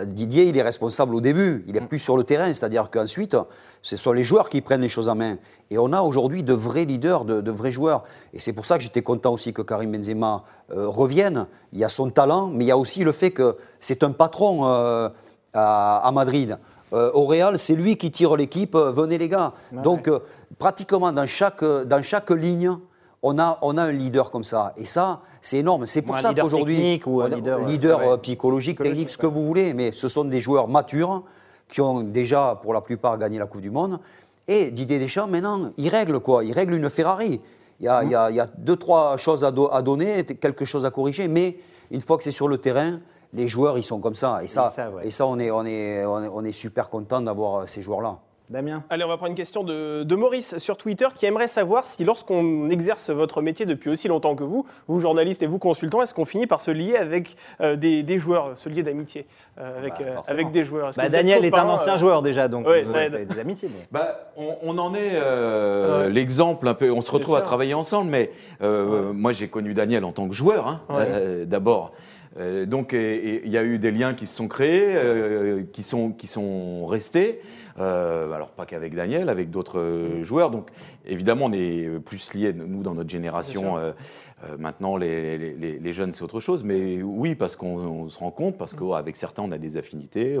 [0.05, 1.87] Didier, il est responsable au début, il est mm.
[1.87, 2.51] plus sur le terrain.
[2.51, 3.37] C'est-à-dire qu'ensuite,
[3.83, 5.37] ce sont les joueurs qui prennent les choses en main.
[5.69, 8.03] Et on a aujourd'hui de vrais leaders, de, vrais joueurs.
[8.33, 11.45] Et c'est pour ça que j'étais content aussi que Karim Benzema euh, revienne.
[11.71, 14.11] Il y a son talent, mais il y a aussi le fait que c'est un
[14.11, 15.09] patron euh,
[15.53, 16.57] à, Madrid.
[16.93, 18.75] Euh, au Real, c'est lui qui tire l'équipe.
[18.75, 19.53] venez les gars.
[19.71, 20.09] Donc,
[20.57, 22.77] pratiquement dans chaque, dans chaque ligne,
[23.23, 24.73] on a, on a un leader comme ça.
[24.77, 25.85] Et ça, c'est énorme.
[25.85, 29.73] C'est pour ça qu'aujourd'hui, ou un leader, leader euh, psychologique, technique, ce que vous voulez,
[29.73, 31.23] mais ce sont des joueurs matures
[31.69, 33.99] qui ont déjà, pour la plupart, gagné la Coupe du Monde.
[34.47, 37.39] Et Didier Deschamps, maintenant, il règle quoi Il règle une Ferrari.
[37.79, 41.27] Il y a, il y a, deux, trois choses à, donner, quelque chose à corriger,
[41.29, 41.57] mais
[41.91, 42.99] une fois que c'est sur le terrain,
[43.33, 44.41] les joueurs, ils sont comme ça.
[44.43, 48.19] Et ça, et ça, on, est, on, est, on est super content d'avoir ces joueurs-là.
[48.53, 48.83] Damien.
[48.91, 52.69] Allez, on va prendre une question de, Maurice sur Twitter qui aimerait savoir si lorsqu'on
[52.69, 56.23] exerce votre métier depuis aussi longtemps que vous, vous journaliste et vous consultant, est-ce qu'on
[56.23, 59.25] finit par se lier avec euh, des, joueurs, se lier d'amitié
[59.57, 60.91] euh, avec, bah, euh, avec des joueurs.
[60.95, 62.83] Bah, Daniel est un ancien joueur déjà, donc ouais,
[63.25, 63.69] des amitiés.
[63.91, 65.19] Bah, on, en est
[66.09, 70.11] l'exemple un peu, on se retrouve à travailler ensemble, mais moi j'ai connu Daniel en
[70.11, 70.81] tant que joueur, hein,
[71.47, 71.91] d'abord.
[72.67, 74.95] donc il y a eu des liens qui se sont créés,
[75.73, 77.41] qui, sont, qui sont restés.
[77.79, 80.51] Euh, alors pas qu'avec Daniel, avec d'autres euh, joueurs.
[80.51, 80.69] Donc
[81.05, 83.77] évidemment, on est plus liés, nous, dans notre génération.
[83.77, 83.91] Euh,
[84.59, 86.63] maintenant, les, jeunes, c'est autre chose.
[86.63, 90.37] Mais oui, parce qu'on se rend compte, parce qu'avec certains, on a des affinités.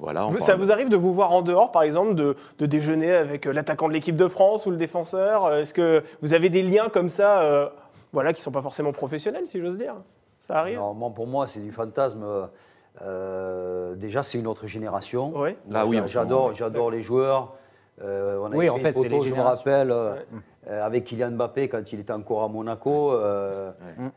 [0.00, 2.34] voilà, ça vous arrive de vous voir en dehors, par exemple, de,
[2.66, 5.52] déjeuner avec l'attaquant de l'équipe de France ou le défenseur?
[5.54, 7.72] Est-ce que vous avez des liens comme ça,
[8.12, 9.94] voilà, qui ne sont pas forcément professionnels, si j'ose dire?
[10.40, 10.78] Ça arrive?
[10.78, 12.24] Non, Pour moi, c'est du fantasme.
[13.02, 15.32] Euh, déjà, c'est une autre génération.
[15.34, 15.50] Oui.
[15.68, 17.54] Là, oui, j'adore, j'adore les joueurs.
[18.02, 20.14] Euh, on a oui, en fait, photo, je me rappelle, euh,
[20.66, 23.12] avec Kylian Mbappé quand il était encore à Monaco.
[23.12, 24.08] Mm.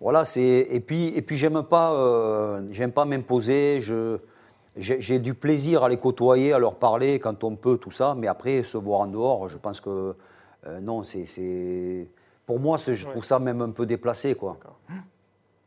[0.00, 3.80] Voilà, c'est et puis et puis j'aime pas, j'aime pas m'imposer.
[3.80, 4.18] Je
[4.76, 8.14] j'ai du plaisir à les côtoyer, à leur parler quand on peut, tout ça.
[8.14, 10.14] Mais après, se voir en dehors, je pense que
[10.82, 12.08] non, c'est
[12.44, 14.58] pour moi, je trouve ça même un peu déplacé, quoi.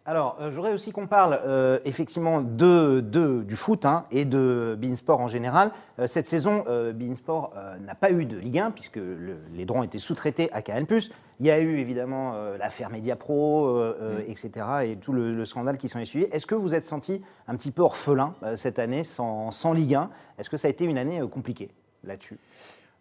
[0.09, 2.99] Alors, euh, j'aurais aussi qu'on parle euh, effectivement de,
[3.47, 5.69] du foot hein, et de Beansport en général.
[5.99, 6.63] Euh, cette saison,
[6.95, 7.53] Beansport
[7.85, 8.99] n'a pas eu de Ligue 1 puisque
[9.53, 10.87] les droits ont été sous-traités à Canal+.
[11.39, 14.21] Il y a eu évidemment l'affaire Mediapro, mm.
[14.25, 14.49] etc.
[14.85, 16.25] et tout le, scandale qui s'en est suivi.
[16.31, 20.09] Est-ce que vous êtes senti un petit peu orphelin cette année sans, sans Ligue 1
[20.39, 21.69] Est-ce que ça a été une année compliquée
[22.03, 22.39] là-dessus?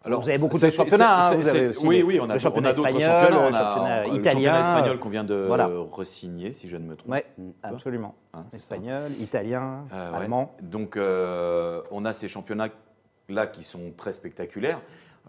[0.05, 1.29] Alors, vous avez beaucoup de championnats.
[1.29, 1.39] Hein,
[1.83, 3.49] oui, oui, on a, championnat d'autres championnats.
[3.49, 5.67] On a championnat italien, espagnol qu'on vient de voilà.
[5.91, 7.13] re-signer, si je ne me trompe.
[7.13, 8.15] Oui, absolument.
[8.33, 10.55] Hein, espagnol, italien, euh, allemand.
[10.61, 14.79] Donc, euh, on a ces championnats-là qui sont très spectaculaires.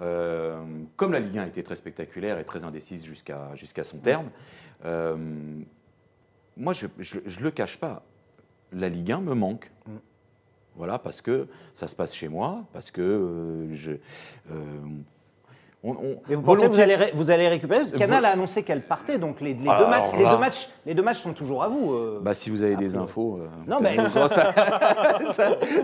[0.01, 0.63] Euh,
[0.97, 4.31] comme la Ligue 1 était très spectaculaire et très indécise jusqu'à jusqu'à son terme,
[4.85, 5.17] euh,
[6.57, 8.03] moi, je ne le cache pas,
[8.73, 9.71] la Ligue 1 me manque.
[10.77, 13.93] Voilà, parce que ça se passe chez moi, parce que euh, je,
[15.83, 15.95] on,
[16.29, 19.55] vous pensez que vous allez, vous allez récupérer Canal a annoncé qu'elle partait, donc les,
[19.55, 21.95] deux, matchs, les, deux matchs, les deux matchs sont toujours à vous.
[21.95, 23.41] Euh, bah, si vous avez des infos.
[23.41, 23.97] Euh, non, mais
[24.29, 24.53] ça,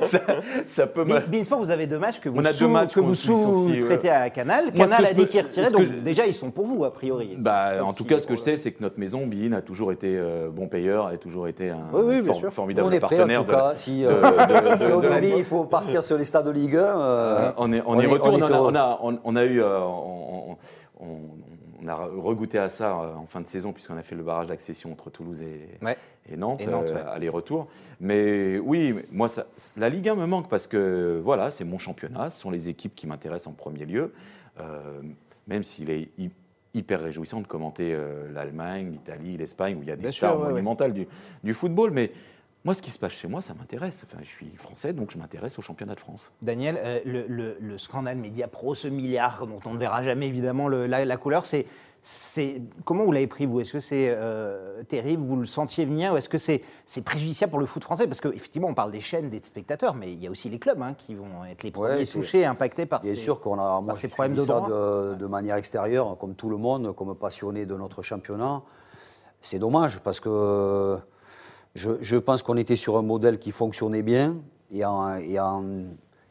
[0.02, 0.20] ça,
[0.66, 1.06] ça, peut.
[1.06, 4.70] Mais vous avez deux matchs que vous, sous, que vous sous-traitez à Canal.
[4.72, 7.34] Canal a dit qu'il retirait, donc déjà ils sont pour vous a priori.
[7.38, 9.92] Bah, en tout cas, ce que je sais, c'est que notre maison, Bein, a toujours
[9.92, 13.40] été euh, bon payeur, a toujours été un formidable partenaire.
[13.40, 14.04] En tout cas, si
[14.92, 18.78] on dit il faut partir sur les stades de Ligue 1, on y retourne.
[19.24, 20.56] On a eu on,
[21.86, 24.92] a regoûté à ça euh, en fin de saison, puisqu'on a fait le barrage d'accession
[24.92, 27.68] entre Toulouse et, Nantes, euh, aller-retour.
[28.00, 29.28] Mais oui, moi,
[29.76, 32.94] la Ligue 1 me manque parce que voilà, c'est mon championnat, ce sont les équipes
[32.94, 34.12] qui m'intéressent en premier lieu,
[34.58, 35.00] euh,
[35.46, 36.08] même s'il est
[36.74, 37.96] hyper réjouissant de commenter
[38.34, 41.06] l'Allemagne, l'Italie, l'Espagne, où il y a des stars monumentales du,
[41.44, 41.90] du, football.
[41.90, 42.10] Mais
[42.66, 44.04] moi, ce qui se passe chez moi, ça m'intéresse.
[44.04, 46.32] Enfin, je suis français, donc je m'intéresse au championnat de France.
[46.42, 51.16] Daniel, euh, le, scandale Média Pro, ce milliard dont on ne verra jamais évidemment la,
[51.16, 51.64] couleur, c'est
[52.84, 53.60] comment vous l'avez pris vous?
[53.60, 55.22] Est-ce que c'est euh, terrible?
[55.22, 56.14] Vous le sentiez venir?
[56.14, 56.60] Ou est-ce que c'est
[57.04, 58.08] préjudiciable pour le foot français?
[58.08, 60.82] Parce qu'effectivement, on parle des chaînes, des spectateurs, mais il y a aussi les clubs
[60.82, 64.08] hein, qui vont être les premiers touchés, impactés par ces, sûr qu'on a moi, ces
[64.08, 64.68] problèmes de droit.
[64.68, 68.62] De, de, manière extérieure, comme tout le monde, comme passionné de notre championnat.
[69.40, 70.98] C'est dommage parce que
[71.76, 74.36] je, pense qu'on était sur un modèle qui fonctionnait bien
[74.72, 75.18] et en,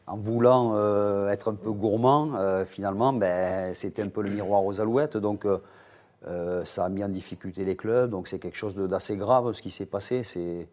[0.08, 4.80] voulant euh, être un peu gourmand, euh, finalement, ben, c'était un peu le miroir aux
[4.80, 5.16] alouettes.
[5.16, 8.10] Donc, euh, ça a mis en difficulté les clubs.
[8.10, 10.22] Donc, c'est quelque chose d'assez grave ce qui s'est passé.
[10.24, 10.68] C'est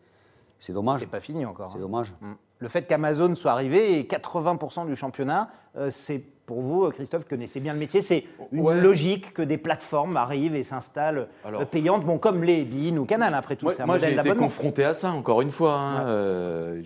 [0.72, 1.02] dommage.
[1.02, 1.72] C'est pas fini encore.
[1.72, 1.82] C'est hein.
[1.82, 2.14] dommage.
[2.22, 2.32] Mm.
[2.60, 5.50] Le fait qu'Amazon soit arrivé et 80% du championnat,
[5.90, 10.56] c'est pour vous, Christophe, connaissez bien le métier, c'est une logique que des plateformes arrivent
[10.56, 13.70] et s'installent euh, payantes, bon, comme les BIN ou Canal, après tout.
[13.86, 15.74] moi, j'ai été confronté à ça, encore une fois.
[15.74, 16.82] Hein, euh,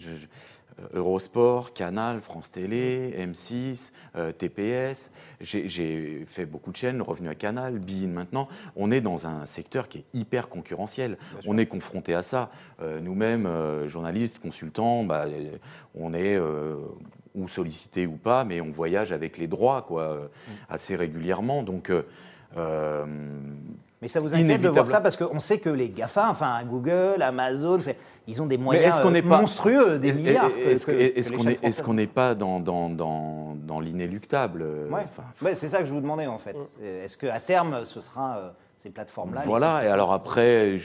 [0.94, 5.12] Eurosport, Canal, France Télé, M6, euh, TPS.
[5.42, 8.48] J'ai fait beaucoup de chaînes, revenu à Canal, BIN maintenant.
[8.76, 11.18] On est dans un secteur qui est hyper concurrentiel.
[11.46, 12.52] On est confronté à ça.
[13.02, 15.26] Nous-mêmes, journalistes, consultants, bah,
[15.96, 16.38] on est
[17.38, 20.52] ou sollicité ou pas, mais on voyage avec les droits quoi, euh, mm.
[20.70, 21.64] assez régulièrement.
[21.64, 22.04] Donc, euh,
[22.58, 23.06] euh,
[24.02, 27.22] mais ça vous inquiète de voir ça parce qu'on sait que les GAFA, enfin Google,
[27.22, 27.80] Amazon,
[28.28, 30.52] ils ont des moyens monstrueux, des milliards.
[30.58, 34.66] Est-ce qu'on n'est pas dans, dans, dans, dans l'inéluctable
[35.42, 35.56] ouais.
[35.56, 36.54] C'est ça que je vous demandais en fait.
[36.54, 37.04] Mm.
[37.04, 40.80] Est-ce qu'à terme, ce sera ces plateformes-là Voilà, et alors après,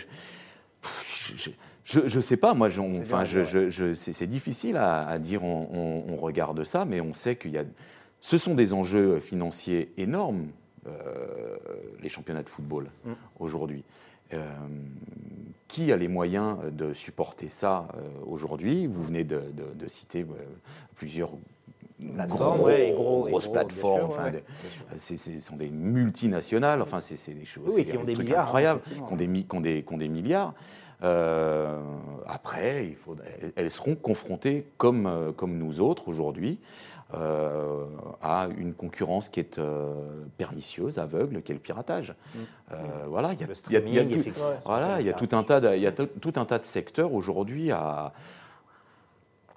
[1.85, 2.69] je ne sais pas, moi,
[3.01, 7.65] enfin, je, c'est difficile à, dire, on, regarde ça, mais on sait qu'il y a.
[8.21, 10.47] Ce sont des enjeux financiers énormes,
[10.87, 11.57] euh,
[12.01, 13.13] les championnats de football mm.
[13.39, 13.85] aujourd'hui.
[14.33, 14.47] Euh,
[15.69, 18.87] qui a les moyens de supporter ça euh, aujourd'hui?
[18.87, 19.43] Vous venez de,
[19.87, 20.27] citer
[20.97, 21.31] plusieurs
[22.01, 24.11] grosses plateformes.
[24.99, 26.83] ce sont des multinationales.
[26.83, 29.83] Enfin, c'est des choses qui ont des milliards, incroyables, qui ont des, qui ont des,
[29.83, 30.55] qui ont des milliards.
[31.03, 31.81] Euh,
[32.27, 33.17] après, il faut,
[33.57, 36.59] elles seront confrontées, comme, euh, comme nous autres aujourd'hui,
[37.15, 37.85] euh,
[38.23, 39.61] à une concurrence qui est
[40.39, 42.15] pernicieuse, aveugle, qui est le piratage.
[44.65, 47.13] Voilà, il y a, tout un tas il y a tout un tas de secteurs
[47.13, 48.13] aujourd'hui à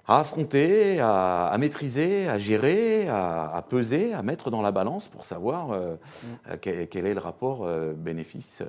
[0.08, 5.72] à affronter, à, maîtriser, à gérer, à, peser, à mettre dans la balance pour savoir
[5.72, 6.26] euh, mm.
[6.50, 8.62] euh, quel, est le rapport euh, bénéfice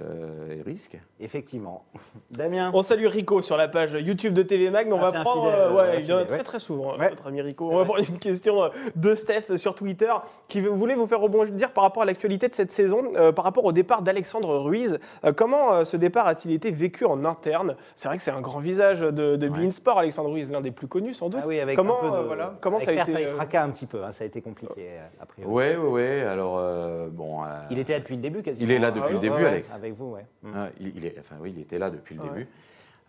[0.50, 1.00] et risque.
[1.19, 1.86] Effectivement.
[2.32, 5.21] Damien On salue Rico sur la page YouTube de TV Mag, mais on ah, va
[5.21, 5.76] prendre.
[5.76, 7.69] ouais, il vient très très souvent, hein, notre ami Rico.
[7.71, 10.12] On va prendre une question de Steph sur Twitter
[10.47, 13.71] qui voulait vous faire rebondir par rapport à l'actualité de cette saison, par rapport au
[13.71, 15.00] départ d'Alexandre Ruiz.
[15.36, 17.76] comment ce départ a-t-il été vécu en interne?
[17.95, 20.88] C'est vrai que c'est un grand visage de, de Sport, Alexandre Ruiz, l'un des plus
[20.88, 23.35] connus sans ah oui, avec comment, un peu de, voilà, comment ça a été euh,
[23.35, 25.51] fracas un petit peu, hein, ça a été compliqué a priori.
[25.51, 26.21] Oui, oui, oui.
[26.21, 27.43] Alors euh, bon.
[27.43, 28.65] Euh, il était là depuis le début quasiment.
[28.65, 29.73] Il est là depuis le début, Alex.
[29.75, 30.25] Avec vous, ouais.
[30.55, 32.47] Ah, il, est, enfin oui, il était là depuis le début.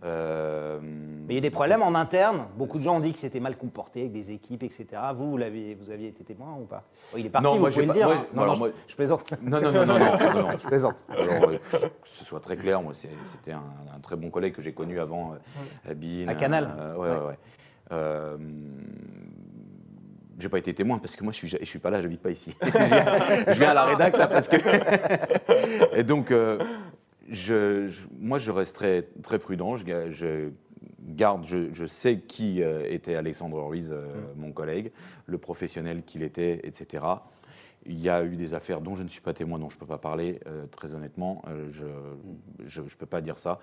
[0.05, 2.47] Euh, mais il y a des problèmes en interne.
[2.57, 4.87] Beaucoup de gens ont dit que c'était mal comporté avec des équipes, etc.
[5.15, 6.85] Vous, vous, l'avez, vous aviez été témoin ou pas?
[7.17, 8.09] Il est parti, non, vous moi, pouvez le dire.
[8.09, 8.27] Hein.
[8.33, 9.25] non, non, moi, je, plaisante.
[9.43, 11.05] Non, non, non, non, non, je plaisante.
[11.09, 11.59] Alors, que
[12.05, 15.35] ce soit très clair, moi, c'était un, un, très bon collègue que j'ai connu avant
[15.89, 17.27] euh, À Canal ouais, ouais.
[17.27, 17.39] ouais.
[20.39, 22.31] J'ai pas été témoin parce que moi je suis, je suis pas là, j'habite pas
[22.31, 22.55] ici.
[22.63, 24.57] je, viens, à la rédac là parce que.
[25.97, 26.59] et donc, euh,
[27.29, 29.77] je, moi je resterai très prudent.
[29.77, 30.51] Je, je
[31.09, 34.41] garde, je, sais qui euh, était Alexandre Ruiz, euh, mm.
[34.41, 34.93] mon collègue,
[35.27, 37.05] le professionnel qu'il était, etc.
[37.87, 39.81] Il y a eu des affaires dont je ne suis pas témoin, dont je ne
[39.81, 40.41] peux pas parler,
[40.73, 41.43] très honnêtement.
[41.73, 43.61] je ne peux pas dire ça.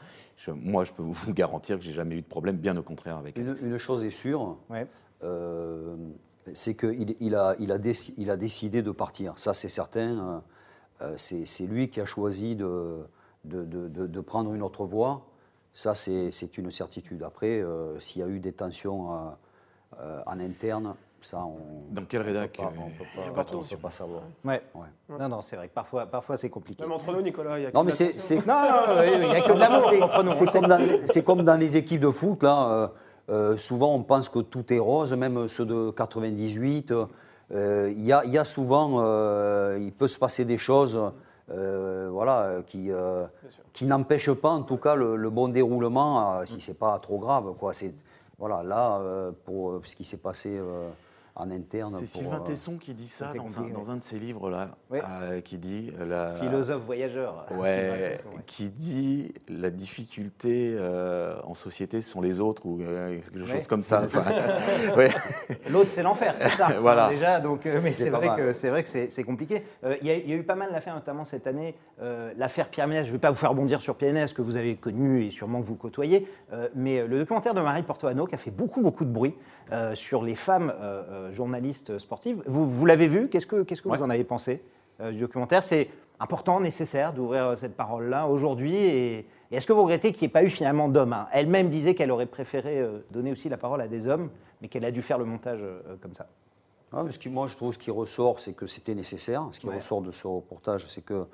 [0.48, 3.38] moi, je peux vous garantir que j'ai jamais eu de problème, bien au contraire avec
[3.38, 4.88] Une, une chose est sûre, ouais
[6.54, 7.78] c'est qu'il il a, il a,
[8.18, 9.34] il a, décidé de partir.
[9.38, 10.44] Ça, c'est certain.
[11.02, 13.06] Euh, c'est lui qui a choisi de,
[13.44, 15.26] de, de, prendre une autre voie.
[15.74, 17.24] Ça, c'est une certitude.
[17.24, 19.34] Après, euh, s'il y a eu des tensions
[20.00, 21.94] euh, en interne, ça, on.
[21.94, 24.24] Dans quel rédac On ne peut, pas savoir.
[24.44, 24.62] Ouais.
[25.10, 26.84] Non, non, c'est vrai que parfois, parfois c'est compliqué.
[26.84, 28.14] Même entre nous, Nicolas, il y a Non, mais c'est.
[28.46, 30.34] Non, non, il n'y a que de l'amour entre nous.
[30.34, 32.92] C'est comme, comme, dans les équipes de foot, là.
[33.30, 36.94] Euh, souvent, on pense que tout est rose, même ceux de 98.
[37.52, 41.00] Euh, il y, a souvent, euh, il peut se passer des choses
[41.48, 42.90] voilà, qui,
[43.74, 47.54] qui n'empêchent pas, en tout cas, le, bon déroulement, si ce n'est pas trop grave.
[47.60, 47.72] Quoi.
[48.38, 49.02] Voilà, là,
[49.46, 50.60] pour ce qui s'est passé
[51.36, 51.94] en interne.
[51.94, 53.34] C'est Sylvain euh, Tesson qui dit ça
[53.74, 57.46] dans un, de ses livres là, euh, qui dit euh, la philosophe voyageur.
[57.52, 60.78] Ouais, qui dit la difficulté
[61.46, 64.04] en société ce sont les autres ou quelque chose comme ça.
[65.70, 66.70] L'autre c'est l'enfer, c'est ça.
[66.80, 67.10] voilà.
[67.10, 69.64] Déjà, donc, mais c'est vrai, que c'est vrai que c'est compliqué.
[70.02, 71.76] Il y, a eu pas mal d'affaires, notamment cette année.
[72.38, 74.56] L'affaire Pierre Ménès, je ne vais pas vous faire bondir sur Pierre Ménès que vous
[74.56, 76.28] avez connu et sûrement que vous côtoyez,
[76.76, 79.36] mais le documentaire de Marie Portoano qui a fait beaucoup beaucoup de bruit
[79.94, 80.74] sur les femmes
[81.25, 82.42] euh, journaliste sportive.
[82.46, 84.62] Vous, vous l'avez vu, qu'est-ce que, qu'est-ce que vous en avez pensé
[85.02, 85.64] euh, du documentaire?
[85.64, 90.32] C'est important, nécessaire d'ouvrir euh, cette parole-là aujourd'hui et, est-ce que vous regrettez qu'il n'y
[90.32, 91.28] ait pas eu finalement d'hommes hein?
[91.32, 94.92] Elle-même disait qu'elle aurait préféré donner aussi la parole à des hommes, mais qu'elle a
[94.92, 95.60] dû faire le montage
[96.02, 96.28] comme ça.
[96.92, 99.48] Ah, parce que moi, je trouve ce qui ressort, c'est que c'était nécessaire.
[99.52, 101.26] Ce qui ressort de ce reportage, c'est que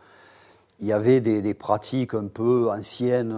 [0.81, 3.33] il y avait des, pratiques un peu anciennes,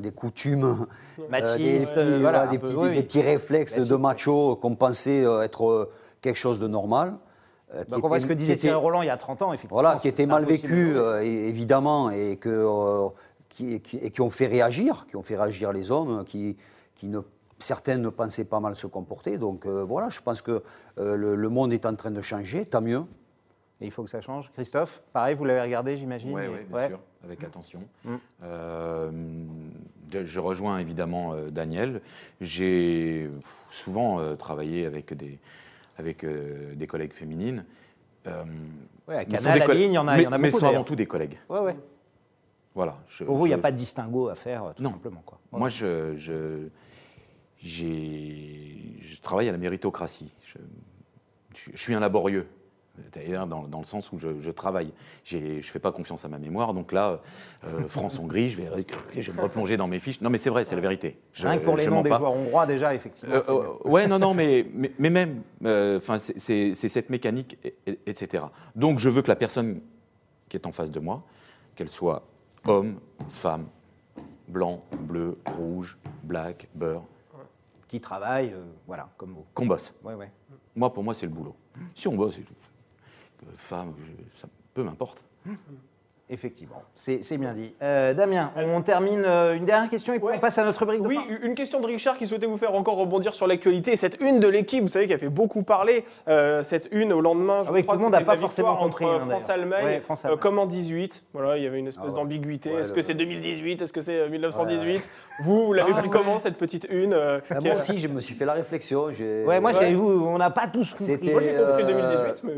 [0.00, 0.86] des coutumes,
[1.18, 1.86] des,
[2.20, 7.14] voilà, des, petits, réflexes de macho qu'on pensait être quelque chose de normal.
[7.74, 9.82] Euh, Donc on voit ce que disait Thierry Roland il y a 30 ans, effectivement.
[9.82, 13.08] Voilà, qui était mal vécu, euh, évidemment, et, que, euh,
[13.48, 16.56] qui, qui, ont fait réagir, qui ont fait réagir les hommes, qui,
[16.94, 17.20] qui ne,
[17.58, 19.38] certains ne pensaient pas mal se comporter.
[19.38, 20.62] Donc voilà, je pense que
[20.96, 23.04] le, monde est en train de changer, tant mieux.
[23.80, 24.50] Et il faut que ça change.
[24.52, 27.82] Christophe, pareil, vous l'avez regardé, j'imagine Oui, bien sûr, avec attention.
[28.04, 28.16] Mm.
[30.12, 32.00] je rejoins évidemment Daniel.
[32.40, 33.28] J'ai
[33.70, 35.40] souvent travaillé avec des,
[35.96, 37.64] avec euh, des collègues féminines.
[38.26, 38.44] Euh,
[39.08, 40.50] ouais, à Canal, à Ligne, il y en a, mais, il y en a mais
[40.50, 40.56] beaucoup.
[40.64, 41.38] Mais sont avant tout des collègues.
[41.48, 41.76] Ouais, ouais.
[42.74, 42.98] Voilà.
[43.24, 45.22] Pour vous, il n'y a pas de distinguo à faire, tout simplement.
[45.26, 45.38] Quoi.
[45.52, 46.68] Moi, je, je,
[47.60, 50.32] je, travaille à la méritocratie.
[51.54, 52.48] Je suis un laborieux.
[53.12, 54.92] D'ailleurs, dans, dans, le sens où je, travaille.
[55.24, 56.74] Je ne fais pas confiance à ma mémoire.
[56.74, 57.20] Donc là,
[57.64, 60.20] euh, France-Hongrie, je vais, je vais me replonger dans mes fiches.
[60.20, 61.18] Non, mais c'est vrai, c'est la vérité.
[61.32, 63.34] Je, Rien que pour les noms des joueurs hongrois, déjà, effectivement.
[63.34, 64.66] Euh, euh, ouais, non, non, mais,
[64.98, 65.42] mais, même,
[65.96, 67.58] enfin, c'est cette mécanique,
[68.06, 68.44] etc.
[68.76, 69.80] Donc, je veux que la personne
[70.50, 71.22] qui est en face de moi,
[71.74, 72.24] qu'elle soit
[72.66, 73.68] homme, femme,
[74.48, 77.04] blanc, bleu, rouge, black, beurre.
[77.88, 78.54] Qui travaille,
[78.86, 79.46] voilà, comme vous.
[79.54, 79.94] Qu'on bosse.
[80.04, 80.30] Ouais, ouais.
[80.76, 81.54] Moi, pour moi, c'est le boulot.
[81.94, 82.38] Si on bosse,
[83.56, 83.94] femme,
[84.36, 85.24] ça peu m'importe.
[86.32, 87.74] Effectivement, c'est bien dit.
[87.82, 91.02] Euh, Damien, on termine euh, une dernière question et puis on passe à notre rubrique
[91.02, 93.96] de Oui, une question de Richard qui souhaitait vous faire encore rebondir sur l'actualité.
[93.96, 97.20] Cette une de l'équipe, vous savez, qui a fait beaucoup parler, euh, cette une au
[97.20, 99.04] lendemain, je ah oui, crois tout le monde n'a pas forcément compris.
[99.04, 100.00] Hein, France-Allemagne,
[100.40, 101.22] comme en 18.
[101.34, 102.72] Voilà, il y avait une espèce ah d'ambiguïté.
[102.72, 105.06] Est-ce que c'est 2018 Est-ce que c'est 1918
[105.44, 108.46] Vous, vous l'avez ah pris comment, cette petite une Moi aussi, je me suis fait
[108.46, 109.10] la réflexion.
[109.44, 111.30] Ouais, moi, vous, on n'a pas tous compris.
[111.30, 112.52] Moi, j'ai compris 2018, mais...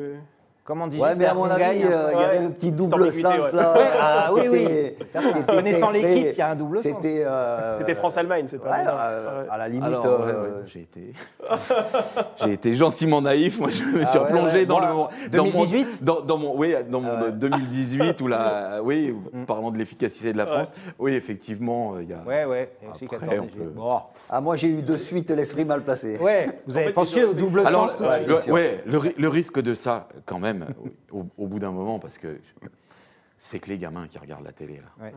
[0.65, 3.53] Comment dit Ouais, mais à mon avis, euh, il y avait un petit double sens
[3.53, 3.75] là.
[4.01, 4.65] ah oui, oui.
[5.47, 6.85] Connaissant l'équipe, il y a un double sens.
[6.97, 9.91] C'était euh, France-Allemagne, c'est pas ouais, euh, À la limite.
[10.67, 11.13] j'ai été,
[12.43, 13.61] j'ai été gentiment naïf.
[13.61, 14.87] Moi, je me suis ah replongé dans le
[15.31, 16.03] 2018.
[16.03, 19.45] Dans, dans, mon, oui, dans mon 2018 où la, oui, mm.
[19.45, 20.73] parlant de l'efficacité de la France.
[20.99, 22.23] Oui, effectivement, il y a.
[22.27, 22.73] Ouais, ouais.
[23.13, 23.71] Après, on peut...
[24.31, 26.17] Ah, moi, j'ai eu de suite l'esprit mal placé.
[26.17, 26.49] Ouais.
[26.67, 27.97] Vous avez pensé au double sens.
[28.49, 30.54] Ouais, le risque de ça, quand même
[31.11, 32.41] au, bout d'un moment, parce que
[33.39, 35.11] c'est que les gamins qui regardent la télé, là.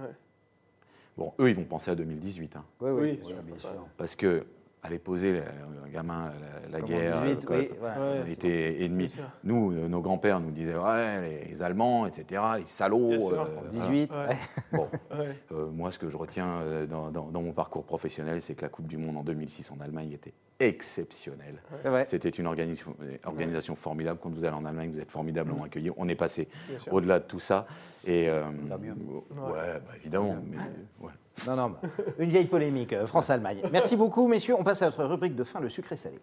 [1.18, 2.56] Bon, eux, ils vont penser à 2018.
[2.56, 2.66] Hein.
[2.80, 3.88] Oui, oui, bien sûr.
[3.98, 4.46] Parce que
[4.84, 6.30] aller poser un gamin
[6.72, 8.22] la, la guerre, vite, quoi, oui, voilà.
[8.24, 9.14] Ouais, était ennemi.
[9.44, 13.12] Nous, euh, nos grands-pères nous disaient ouais, les Allemands, etc., les salauds.
[13.12, 13.70] Euh, En voilà.
[13.72, 14.12] 18.
[14.12, 14.18] Ouais.
[14.28, 14.36] ouais.
[14.72, 14.88] Bon,
[15.18, 15.36] Ouais.
[15.52, 18.62] euh, moi, ce que je retiens euh, dans, dans- dans mon parcours professionnel, c'est que
[18.62, 21.62] la Coupe du Monde en 2006 en Allemagne était exceptionnelle.
[22.06, 24.20] C'était une organisation, organisation formidable.
[24.22, 25.92] Quand vous allez en Allemagne, vous êtes formidablement accueillis.
[25.98, 26.48] On est passé
[26.92, 27.68] au-delà de tout ça.
[28.06, 28.46] Et, euh,
[28.80, 28.94] mieux.
[28.94, 30.38] ouais, bah, évidemment.
[30.50, 30.58] mais,
[31.06, 31.12] ouais.
[31.46, 31.76] Non, non,
[32.18, 33.62] une vieille polémique, euh, France-Allemagne.
[33.72, 34.56] Merci beaucoup, messieurs.
[34.58, 36.18] On passe à notre rubrique de fin, le sucré salé.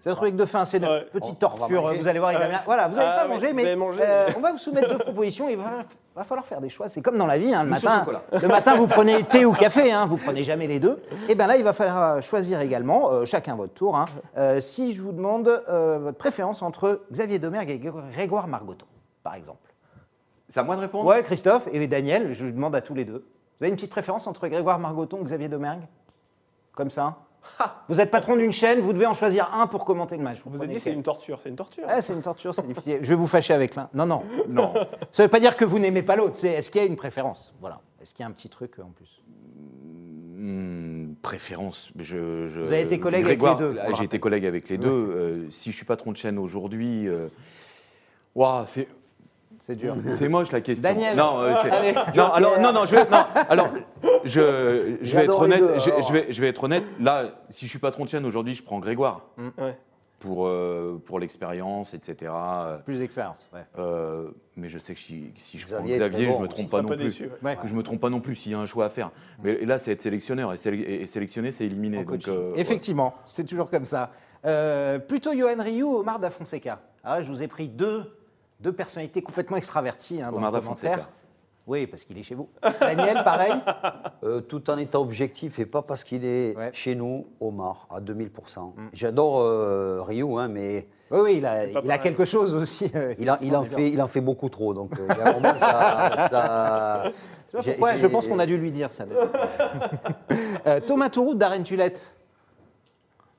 [0.00, 1.08] C'est notre rubrique de fin, c'est notre Ouais.
[1.12, 1.92] petite torture.
[1.98, 2.60] Vous allez voir, il va bien.
[2.64, 5.48] Voilà, vous n'allez Ah pas vous mais euh, on va vous soumettre deux propositions.
[5.48, 5.82] Il va,
[6.14, 6.88] va falloir faire des choix.
[6.88, 7.98] C'est comme dans la vie, hein, le matin.
[8.00, 8.22] chocolat.
[8.40, 11.02] Le matin, vous prenez thé ou café, hein, vous prenez jamais les deux.
[11.28, 13.96] Et bien là, il va falloir choisir également, euh, chacun votre tour.
[13.96, 14.06] hein.
[14.36, 17.80] Euh, si je vous demande euh, votre préférence entre Xavier Domergue et
[18.12, 18.86] Grégoire Margoton,
[19.24, 19.58] par exemple.
[20.48, 21.06] C'est à moi de répondre?
[21.08, 23.24] Ouais, Christophe et Daniel, je vous demande à tous les deux.
[23.58, 25.82] Vous avez une petite préférence entre Grégoire Margoton ou Xavier Domergue?
[26.72, 27.16] Comme ça
[27.88, 30.38] Vous êtes patron d'une chaîne, vous devez en choisir un pour commenter le match.
[30.44, 31.84] Vous a prenez dit c'est une torture, c'est une torture.
[31.88, 32.98] Ah, c'est une torture, c'est difficile.
[33.02, 33.88] Je vais vous fâcher avec l'un.
[33.94, 34.22] Non, non.
[34.48, 34.74] Non.
[35.10, 36.34] Ça ne veut pas dire que vous n'aimez pas l'autre.
[36.34, 37.54] C'est est-ce qu'il y a une préférence?
[37.60, 37.80] Voilà.
[38.02, 39.22] Est-ce qu'il y a un petit truc euh, en plus?
[40.38, 41.90] Hmm, préférence.
[41.98, 44.76] Je, je- Vous avez été collègue avec les deux, le J'ai été collègue avec les
[44.78, 44.88] deux.
[44.90, 47.28] Euh, si je suis patron de chaîne aujourd'hui, euh,
[48.34, 48.86] ouah, c'est
[49.60, 49.94] C'est dur.
[50.08, 50.88] c'est moche la question.
[50.88, 51.16] Daniel.
[51.16, 51.92] Non, euh, c'est- Allez.
[52.16, 53.68] non, alors non, non, je vais, non, alors
[54.24, 55.60] je, je vais être J'adore les honnête.
[55.74, 56.02] deux, je, alors.
[56.06, 56.84] je vais, je vais être honnête.
[57.00, 59.22] Là, si je suis patron de chaîne aujourd'hui, je prends Grégoire
[59.58, 59.76] Ouais.
[60.20, 62.32] pour euh, pour l'expérience, etc.
[62.84, 63.46] Plus d'expérience.
[63.52, 63.60] Ouais.
[63.78, 66.70] euh, mais je sais que si, si je prends Xavier très je bon, me trompe
[66.70, 66.96] pas non plus.
[66.96, 67.30] déçu, ouais.
[67.42, 67.56] Ouais.
[67.60, 69.10] Que je me trompe pas non plus s'il y a un choix à faire.
[69.42, 72.04] Mais là, c'est être sélectionneur et, séle- et sélectionner, c'est éliminer.
[72.04, 74.10] Donc, euh, Effectivement, c'est toujours comme ça.
[74.44, 78.04] Euh, plutôt Johan Ryu ou Omar Da Fonseca là, je vous ai pris deux,
[78.60, 80.92] deux personnalités complètement extraverties hein, dans Omar le Da commentaire.
[80.98, 81.08] Fonseca.
[81.68, 82.48] Oui, parce qu'il est chez vous.
[82.80, 83.52] Daniel, pareil
[84.24, 86.70] Euh, tout en étant objectif et pas parce qu'il est Ouais.
[86.72, 88.72] chez nous, Omar, à 2000%.
[88.92, 92.90] J'adore euh, Rio, hein, mais Oui, oui, il a, il quelque chose aussi.
[92.94, 94.72] euh, il, a- il en, fait, il en fait beaucoup trop.
[94.74, 97.12] Donc, euh, il y a un moment, ça.
[97.52, 99.04] pourquoi, je pense qu'on a dû lui dire ça.
[100.66, 102.12] Euh, Thomas Touroux Darren Tulette.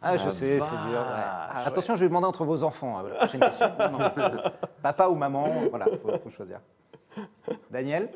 [0.01, 0.99] Ah, je sais, c'est dur.
[0.99, 1.65] ouais.
[1.65, 2.99] Attention, je vais demander entre vos enfants.
[2.99, 3.67] hein, la prochaine question.
[3.91, 4.41] Non, non.
[4.81, 6.59] Papa ou maman, voilà, il faut, faut choisir.
[7.71, 8.09] Daniel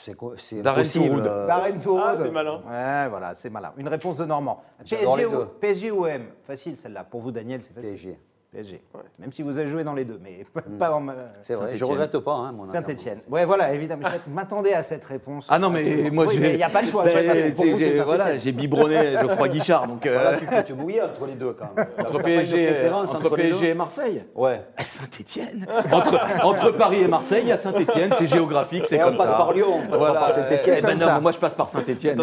[0.00, 0.82] C'est quoi- c'est Darren.
[0.84, 1.26] Touroud.
[1.26, 2.02] euh, Darren Touroud.
[2.04, 2.60] Ah, c'est malin.
[2.68, 3.72] Ouais, voilà, c'est malin.
[3.78, 4.62] Une réponse de Normand.
[4.78, 5.46] PSG ou.
[5.60, 7.04] PSG ou M Facile celle-là.
[7.04, 7.90] Pour vous, Daniel, c'est facile.
[7.90, 8.18] PSG.
[8.56, 8.80] PSG.
[9.18, 10.44] Même si vous avez joué dans les deux, mais
[10.78, 11.06] pas en.
[11.40, 12.34] C'est vrai, je regrette pas.
[12.34, 13.18] Hein, mon Saint-Etienne.
[13.30, 14.08] Ouais, voilà, évidemment.
[14.26, 15.46] Je m'attendais à cette réponse.
[15.50, 17.04] Ah non, mais moi, Oui, il n'y a pas le choix.
[17.04, 19.86] Ben, de pour j'ai- voilà, biberonné Geoffroy Guichard.
[19.86, 21.86] Donc, euh, Voilà, tu mouiller entre les deux quand même.
[21.98, 24.62] Entre PSG, entre et Marseille Ouais.
[24.78, 29.06] Saint-Etienne entre, entre Paris et Marseille, il y a Saint-Etienne, c'est géographique, c'est Et on
[29.06, 29.34] comme passe ça.
[29.34, 30.76] par Lyon, on passera par Saint-Étienne.
[30.78, 31.20] Eh ben Comme non, ça.
[31.20, 32.18] moi je passe par Saint-Etienne.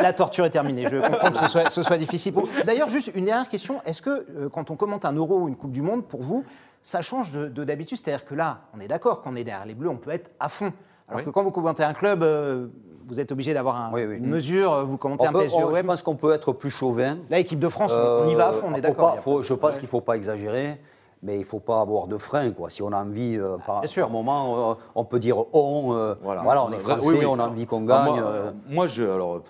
[0.00, 0.86] La, torture est terminée.
[0.90, 2.34] Je comprends que ce soit, ce soit difficile.
[2.66, 3.80] D'ailleurs, juste une dernière question.
[3.84, 6.44] Est-ce que euh, quand on commente un euro ou une Coupe du Monde, pour vous,
[6.82, 9.66] ça change de de d'habitude C'est-à-dire que là, on est d'accord, quand on est derrière
[9.66, 10.72] les Bleus, on peut être à fond.
[11.08, 11.24] Alors Oui.
[11.24, 12.68] que quand vous commentez un club, euh,
[13.06, 14.16] vous êtes obligé d'avoir un- Oui, oui.
[14.16, 14.72] une mesure.
[14.72, 17.18] euh, Vous commentez On un peut- PSG on- je pense qu'on peut être plus chauvin.
[17.28, 19.18] Là, équipe de France, on- on y va à fond, on est Euh, d'accord.
[19.42, 20.80] je pense qu'il ne faut pas exagérer,
[21.22, 22.50] mais il ne faut pas avoir de frein.
[22.52, 22.70] Quoi.
[22.70, 24.04] Si on a envie, euh, par, Bien sûr.
[24.06, 25.92] par moment, euh, on peut dire on.
[25.94, 26.40] euh, Voilà.
[26.42, 26.64] voilà.
[26.64, 27.26] on est français, oui.
[27.26, 28.14] on a envie qu'on Ah, gagne.
[28.14, 29.42] moi, euh, moi, je, alors,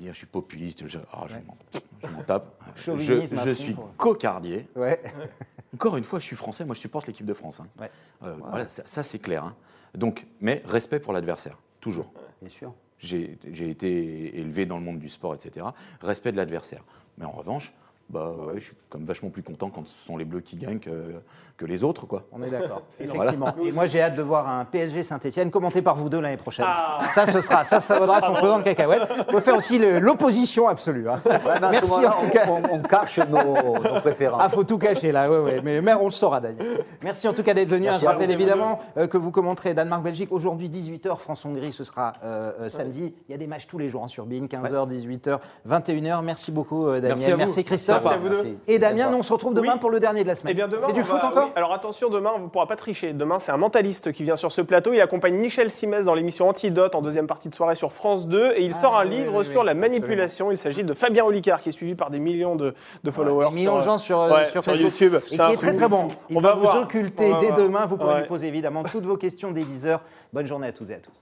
[0.00, 1.56] dire, je suis populiste, je, ah, je m'en-
[2.02, 2.62] je m'en tape.
[2.76, 4.68] Je, suis cocardier.
[4.76, 5.00] Ouais.
[5.74, 7.60] Encore une fois, je suis français, moi je supporte l'équipe de France.
[7.60, 7.66] hein.
[7.78, 7.90] Ouais.
[8.24, 9.44] Euh, Voilà, ça, ça, c'est clair.
[9.44, 9.54] hein.
[9.94, 12.10] Donc, mais respect pour l'adversaire, toujours.
[12.40, 12.72] bien sûr.
[12.98, 13.38] J'ai
[13.70, 15.66] été élevé dans le monde du sport, etc.
[16.02, 16.84] Respect de l'adversaire.
[17.18, 17.72] Mais en revanche,
[18.10, 20.80] bah, ouais, je suis comme vachement plus content quand ce sont les Bleus qui gagnent
[20.80, 21.14] que,
[21.56, 22.06] que les autres.
[22.06, 22.24] Quoi.
[22.32, 23.46] On est d'accord, effectivement.
[23.64, 26.64] Et moi, j'ai hâte de voir un PSG Saint-Etienne commenté par vous deux l'année prochaine.
[26.68, 26.98] Ah.
[27.14, 29.02] Ça, ce sera, ça, ça vaudra son pesant de cacahuètes.
[29.28, 31.08] On peut faire aussi l'opposition absolue.
[31.08, 31.20] hein.
[31.24, 32.46] Ouais, Merci en tout cas.
[32.48, 34.40] on, cache nos, nos préférences.
[34.44, 35.60] Ah, faut tout cacher là, ouais, ouais.
[35.62, 36.84] Mais, mais on le saura, Daniel.
[37.02, 37.84] Merci en tout cas d'être venu.
[37.86, 38.32] Merci je rappelle vous.
[38.32, 43.14] évidemment euh, que vous commenterez Danemark-Belgique aujourd'hui 18h, France-Hongrie, ce sera euh, euh, samedi.
[43.28, 45.38] Il y a des matchs tous les jours hein, sur BIN, 15h, 18h,
[45.68, 46.22] 21h.
[46.22, 47.08] Merci beaucoup, Daniel.
[47.08, 47.62] Merci à vous.
[47.62, 47.99] Christophe.
[48.02, 48.58] Merci à vous deux.
[48.68, 49.78] Et Damien, on se retrouve demain Oui.
[49.80, 50.56] pour le dernier de la semaine.
[50.58, 51.52] Eh C'est du foot va- encore oui.
[51.56, 53.12] Alors attention, demain, on ne pourra pas tricher.
[53.12, 54.92] Demain, c'est un mentaliste qui vient sur ce plateau.
[54.92, 58.52] Il accompagne Michel Simès dans l'émission Antidote en deuxième partie de soirée sur France 2.
[58.56, 59.80] Et il Ah, sort un oui, livre sur la absolument.
[59.98, 60.50] manipulation.
[60.50, 62.74] Il s'agit de Fabien Olicard, qui est suivi par des millions de,
[63.04, 63.48] de followers.
[63.50, 64.62] Des millions de gens sur, euh, ouais, sur.
[64.74, 65.14] YouTube.
[65.30, 66.08] Et qui est très très bon.
[66.28, 66.82] Il On va vous voir.
[66.82, 67.86] occulter dès demain.
[67.86, 68.20] Vous pourrez Ouais.
[68.22, 70.00] lui poser évidemment toutes vos questions dès 10h.
[70.32, 71.12] Bonne journée à toutes et à tous.